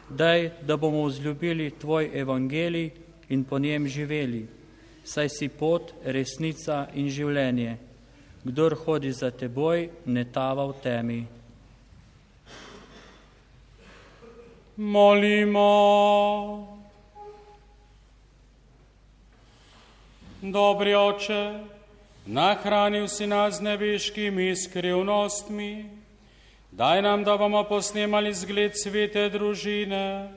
Daj, 0.08 0.50
da 0.62 0.76
bomo 0.76 1.02
vzljubili 1.04 1.74
tvoj 1.80 2.10
evangelij 2.14 2.90
in 3.28 3.44
po 3.44 3.58
njem 3.58 3.88
živeli, 3.88 4.46
saj 5.04 5.28
si 5.28 5.48
pot, 5.48 5.92
resnica 6.04 6.86
in 6.94 7.10
življenje. 7.10 7.76
Kdor 8.44 8.78
hodi 8.86 9.12
za 9.12 9.30
teboj, 9.30 9.88
ne 10.06 10.24
tava 10.32 10.70
v 10.70 10.80
temi. 10.82 11.20
Molimo. 14.76 16.77
Dobri 20.52 20.94
oče, 20.94 21.60
nahranil 22.26 23.08
si 23.08 23.26
nas 23.26 23.60
z 23.60 23.68
nebeškimi 23.68 24.56
skrivnostmi, 24.56 25.84
daj 26.72 27.02
nam, 27.02 27.24
da 27.24 27.36
bomo 27.36 27.64
posnemali 27.68 28.32
zgled 28.34 28.72
svete 28.72 29.28
družine 29.28 30.32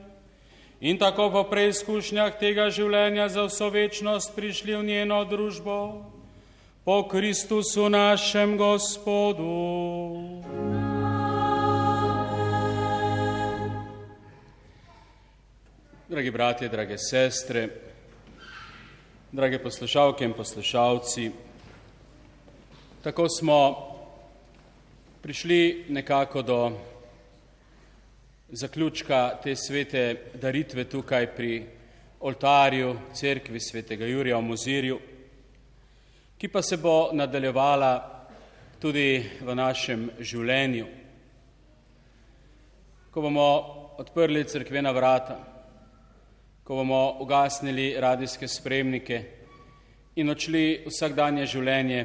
in 0.80 0.98
tako 0.98 1.30
po 1.32 1.42
preizkušnjah 1.48 2.36
tega 2.36 2.68
življenja 2.68 3.28
za 3.28 3.46
vso 3.48 3.70
večnost 3.72 4.36
prišli 4.36 4.76
v 4.76 4.84
njeno 4.84 5.24
družbo, 5.24 6.04
po 6.84 7.08
Kristusu 7.08 7.88
našem 7.88 8.56
Gospodu. 8.60 9.48
Dragi 16.08 16.30
bratje, 16.30 16.68
drage 16.68 16.98
sestre, 16.98 17.91
drage 19.32 19.58
poslušalke 19.58 20.24
in 20.24 20.32
poslušalci, 20.32 21.30
tako 23.02 23.28
smo 23.28 23.88
prišli 25.22 25.84
nekako 25.88 26.42
do 26.42 26.72
zaključka 28.48 29.38
te 29.42 29.56
svete 29.56 30.16
daritve 30.34 30.84
tukaj 30.84 31.26
pri 31.36 31.64
oltarju 32.20 32.96
cerkvi 33.14 33.60
svetega 33.60 34.06
Jurija 34.06 34.36
v 34.36 34.42
Mozirju, 34.42 34.98
ki 36.38 36.48
pa 36.48 36.62
se 36.62 36.76
bo 36.76 37.08
nadaljevala 37.12 38.26
tudi 38.80 39.30
v 39.40 39.54
našem 39.54 40.10
življenju. 40.20 40.86
Ko 43.10 43.20
bomo 43.20 43.48
odprli 43.96 44.44
cerkvena 44.44 44.92
vrata, 44.92 45.51
ko 46.64 46.74
bomo 46.74 47.16
ugasnili 47.20 47.94
radijske 47.98 48.48
spremnike 48.48 49.22
in 50.16 50.30
odšli 50.30 50.84
vsakdanje 50.86 51.46
življenje, 51.46 52.02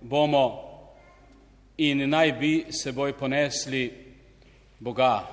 bomo 0.00 0.44
in 1.78 2.04
naj 2.10 2.32
bi 2.38 2.52
seboj 2.70 3.16
ponesli 3.18 3.84
Boga. 4.80 5.24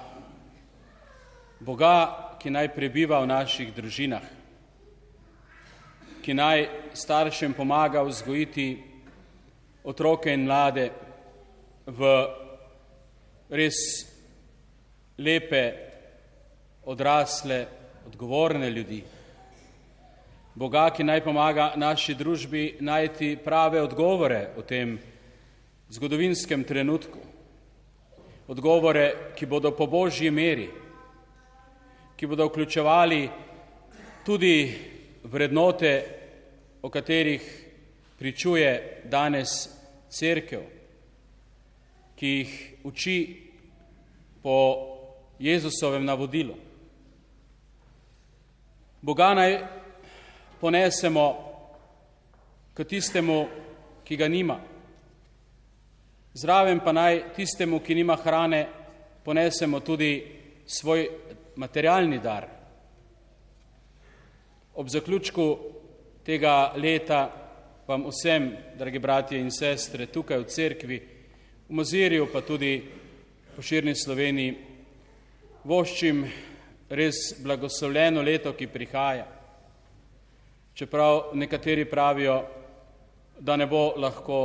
Boga, 1.60 1.96
ki 2.40 2.52
naj 2.52 2.70
prebiva 2.76 3.20
v 3.22 3.28
naših 3.28 3.70
družinah, 3.76 4.24
ki 6.24 6.34
naj 6.34 6.66
staršem 6.96 7.54
pomaga 7.54 8.02
vzgojiti 8.04 8.68
otroke 9.84 10.32
in 10.34 10.48
mlade 10.48 10.90
v 11.86 12.12
res 13.52 13.80
lepe, 15.20 15.64
odrasle, 16.88 17.83
odgovorne 18.14 18.70
ljudi. 18.70 19.02
Boga, 20.56 20.86
ki 20.94 21.04
naj 21.04 21.24
pomaga 21.26 21.72
naši 21.82 22.14
družbi 22.14 22.78
najti 22.86 23.32
prave 23.42 23.82
odgovore 23.82 24.52
v 24.54 24.64
tem 24.70 24.92
zgodovinskem 25.90 26.62
trenutku. 26.64 27.18
Odgovore, 28.48 29.34
ki 29.34 29.48
bodo 29.50 29.72
po 29.74 29.88
božji 29.90 30.30
meri, 30.30 30.68
ki 32.16 32.30
bodo 32.30 32.46
vključevali 32.52 33.24
tudi 34.26 34.58
vrednote, 35.24 35.94
o 36.84 36.90
katerih 36.90 37.42
pričuje 38.20 39.02
danes 39.10 39.56
cerkev, 40.12 40.62
ki 42.20 42.28
jih 42.28 42.54
uči 42.84 43.18
po 44.44 44.60
Jezusovem 45.40 46.06
navodilu. 46.06 46.73
Boga 49.04 49.34
naj 49.36 49.58
ponesemo 50.62 51.26
k 52.74 52.86
tistemu, 52.88 53.48
ki 54.04 54.16
ga 54.16 54.28
nima. 54.32 54.56
Zraven 56.34 56.80
pa 56.80 56.94
naj 56.96 57.34
tistemu, 57.36 57.82
ki 57.84 57.96
nima 57.96 58.16
hrane, 58.16 58.62
ponesemo 59.26 59.80
tudi 59.80 60.24
svoj 60.66 61.04
materialni 61.56 62.20
dar. 62.24 62.48
Ob 64.74 64.88
zaključku 64.88 65.48
tega 66.24 66.72
leta 66.76 67.28
vam 67.88 68.08
vsem, 68.08 68.54
dragi 68.80 69.00
bratje 69.00 69.40
in 69.40 69.52
sestre, 69.52 70.08
tukaj 70.08 70.40
v 70.40 70.48
cerkvi, 70.48 71.02
v 71.68 71.76
Mozirju, 71.76 72.32
pa 72.32 72.42
tudi 72.42 72.80
po 73.56 73.62
širni 73.62 73.96
Sloveniji, 73.96 74.56
voščim 75.68 76.24
res 76.94 77.34
blagoslovljeno 77.42 78.22
leto, 78.22 78.54
ki 78.54 78.68
prihaja. 78.70 79.26
Čeprav 80.74 81.34
nekateri 81.34 81.86
pravijo, 81.90 82.44
da 83.40 83.56
ne 83.58 83.66
bo 83.68 83.94
lahko, 83.98 84.40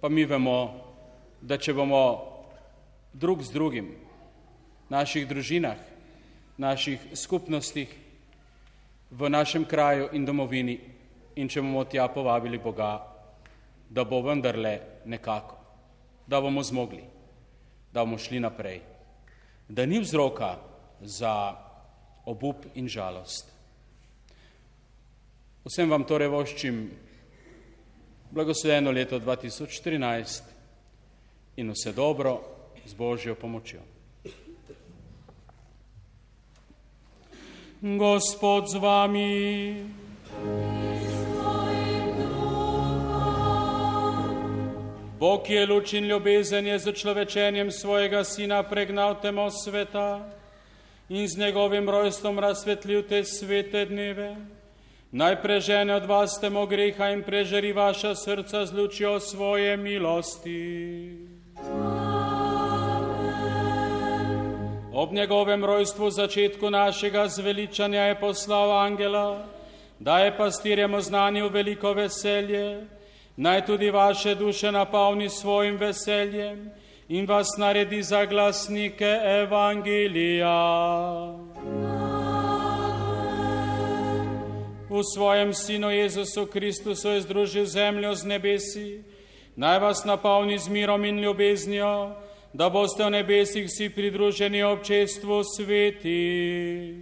pa 0.00 0.08
mi 0.08 0.24
vemo, 0.24 0.58
da 1.42 1.58
če 1.58 1.74
bomo 1.74 2.04
drug 3.12 3.42
z 3.42 3.52
drugim, 3.54 3.90
naših 4.90 5.26
družinah, 5.28 5.78
naših 6.58 7.10
skupnostih, 7.14 7.90
v 9.10 9.30
našem 9.30 9.64
kraju 9.64 10.08
in 10.12 10.24
domovini, 10.26 10.78
in 11.36 11.50
če 11.50 11.62
bomo 11.62 11.84
tja 11.90 12.06
povabili 12.08 12.58
Boga, 12.58 12.96
da 13.90 14.04
bo 14.04 14.22
vendarle 14.22 14.78
nekako, 15.06 15.58
da 16.26 16.40
bomo 16.40 16.62
zmogli, 16.62 17.02
da 17.92 18.02
bomo 18.02 18.18
šli 18.18 18.40
naprej, 18.40 18.80
da 19.68 19.86
ni 19.86 20.00
vzroka 20.02 20.56
za 21.00 21.63
obup 22.24 22.66
in 22.74 22.88
žalost. 22.88 23.50
Vsem 25.64 25.90
vam 25.90 26.04
torej 26.04 26.28
voščim 26.28 26.90
blagoslovljeno 28.30 28.90
leto 28.90 29.20
2014 29.20 30.42
in 31.56 31.70
vse 31.70 31.92
dobro 31.92 32.40
z 32.84 32.94
Božjo 32.94 33.34
pomočjo. 33.34 33.80
Gospod 37.80 38.68
z 38.68 38.76
vami. 38.76 39.84
Bog 45.18 45.50
je 45.50 45.66
luč 45.66 45.92
in 45.92 46.04
ljubezen 46.04 46.66
je 46.66 46.78
z 46.78 46.92
človečenjem 46.92 47.70
svojega 47.70 48.24
sina 48.24 48.62
pregnal 48.62 49.20
temo 49.20 49.50
sveta 49.50 50.28
in 51.08 51.28
z 51.28 51.38
njegovim 51.38 51.90
rojstvom 51.90 52.38
razsvetlil 52.38 53.02
te 53.02 53.24
svete 53.24 53.84
dneve. 53.84 54.36
Naj 55.12 55.42
prežene 55.42 55.94
od 55.94 56.06
vas 56.06 56.40
temo 56.40 56.66
greha 56.66 57.10
in 57.12 57.22
prežari 57.22 57.72
vaša 57.72 58.14
srca 58.14 58.66
z 58.66 58.72
lučjo 58.72 59.20
svoje 59.20 59.76
milosti. 59.76 61.18
Ob 64.92 65.12
njegovem 65.12 65.64
rojstvu, 65.64 66.10
začetku 66.10 66.70
našega 66.70 67.28
zveličanja, 67.28 68.02
je 68.02 68.20
poslal 68.20 68.72
angela, 68.78 69.46
da 69.98 70.18
je 70.18 70.36
pastirjem 70.36 70.94
oznanil 70.94 71.48
veliko 71.48 71.92
veselje, 71.92 72.86
naj 73.36 73.66
tudi 73.66 73.90
vaše 73.90 74.34
duše 74.34 74.72
napolni 74.72 75.28
svojim 75.28 75.76
veseljem 75.76 76.70
in 77.08 77.26
vas 77.26 77.48
naredi 77.58 78.02
za 78.02 78.24
glasnike 78.24 79.18
Evangelija. 79.24 80.54
V 84.90 85.02
svojem 85.14 85.54
sinu 85.54 85.90
Jezusu 85.90 86.46
Kristusu 86.46 87.08
je 87.08 87.20
združil 87.20 87.66
zemljo 87.66 88.14
z 88.14 88.24
nebesi, 88.24 89.02
naj 89.56 89.78
vas 89.78 90.04
napolni 90.04 90.58
z 90.58 90.68
mirom 90.68 91.04
in 91.04 91.18
ljubeznijo, 91.18 92.14
da 92.52 92.70
boste 92.70 93.04
v 93.04 93.10
nebesih 93.10 93.70
si 93.70 93.90
pridruženi 93.90 94.62
občestvu 94.62 95.42
sveti. 95.44 96.94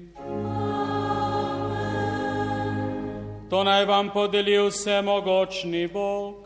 To 3.50 3.64
naj 3.64 3.84
vam 3.84 4.10
podeli 4.10 4.56
vsemogočni 4.56 5.88
Bog, 5.88 6.41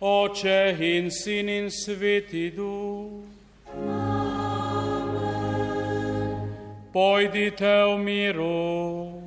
Oče 0.00 0.76
in 0.80 1.10
Sin 1.10 1.48
in 1.48 1.66
Sveti 1.66 2.50
Duh. 2.56 3.20
Pojdite 6.92 7.84
v 7.84 7.98
miru. 7.98 9.19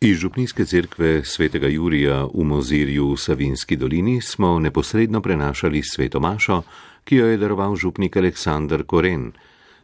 Iz 0.00 0.18
Župnijske 0.18 0.64
cerkve 0.64 1.24
svetega 1.24 1.66
Jurija 1.68 2.24
v 2.34 2.44
Mozirju 2.44 3.12
v 3.12 3.16
Savinski 3.18 3.76
dolini 3.76 4.20
smo 4.22 4.58
neposredno 4.58 5.20
prenašali 5.20 5.82
svetomašo, 5.82 6.62
ki 7.04 7.16
jo 7.16 7.26
je 7.26 7.36
daroval 7.36 7.74
župnik 7.76 8.16
Aleksandr 8.16 8.84
Koren. 8.86 9.32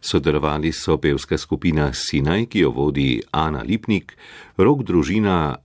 Sodelovali 0.00 0.70
so 0.72 1.00
pevska 1.02 1.38
skupina 1.38 1.90
Sinaj, 1.92 2.46
ki 2.46 2.62
jo 2.62 2.70
vodi 2.70 3.22
Ana 3.32 3.64
Lipnik, 3.66 4.14
rok 4.56 4.84
družina 4.86 5.56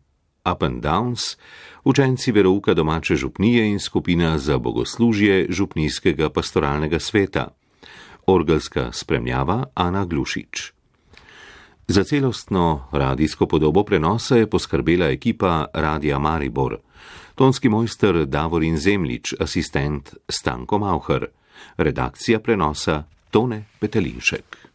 Up 0.51 0.63
and 0.63 0.81
Downs, 0.81 1.37
učenci 1.83 2.31
verouka 2.31 2.73
domače 2.73 3.15
župnije 3.15 3.69
in 3.69 3.79
skupina 3.79 4.37
za 4.37 4.57
bogoslužje 4.57 5.45
župnijskega 5.49 6.29
pastoralnega 6.29 6.99
sveta. 6.99 7.47
Orgelska 8.25 8.89
spremljava 8.91 9.65
Ana 9.75 10.05
Glušič. 10.05 10.78
Za 11.89 12.03
celostno 12.03 12.85
radijsko 12.91 13.45
podobo 13.45 13.83
prenosa 13.83 14.35
je 14.35 14.49
poskrbela 14.49 15.07
ekipa 15.07 15.65
Radija 15.73 16.19
Maribor, 16.19 16.77
tonski 17.35 17.69
mojster 17.69 18.25
Davorin 18.25 18.77
Zemlič, 18.77 19.33
asistent 19.39 20.15
Stanko 20.29 20.77
Mauher, 20.79 21.25
redakcija 21.77 22.39
prenosa 22.39 23.03
Tone 23.31 23.63
Petelinšek. 23.79 24.68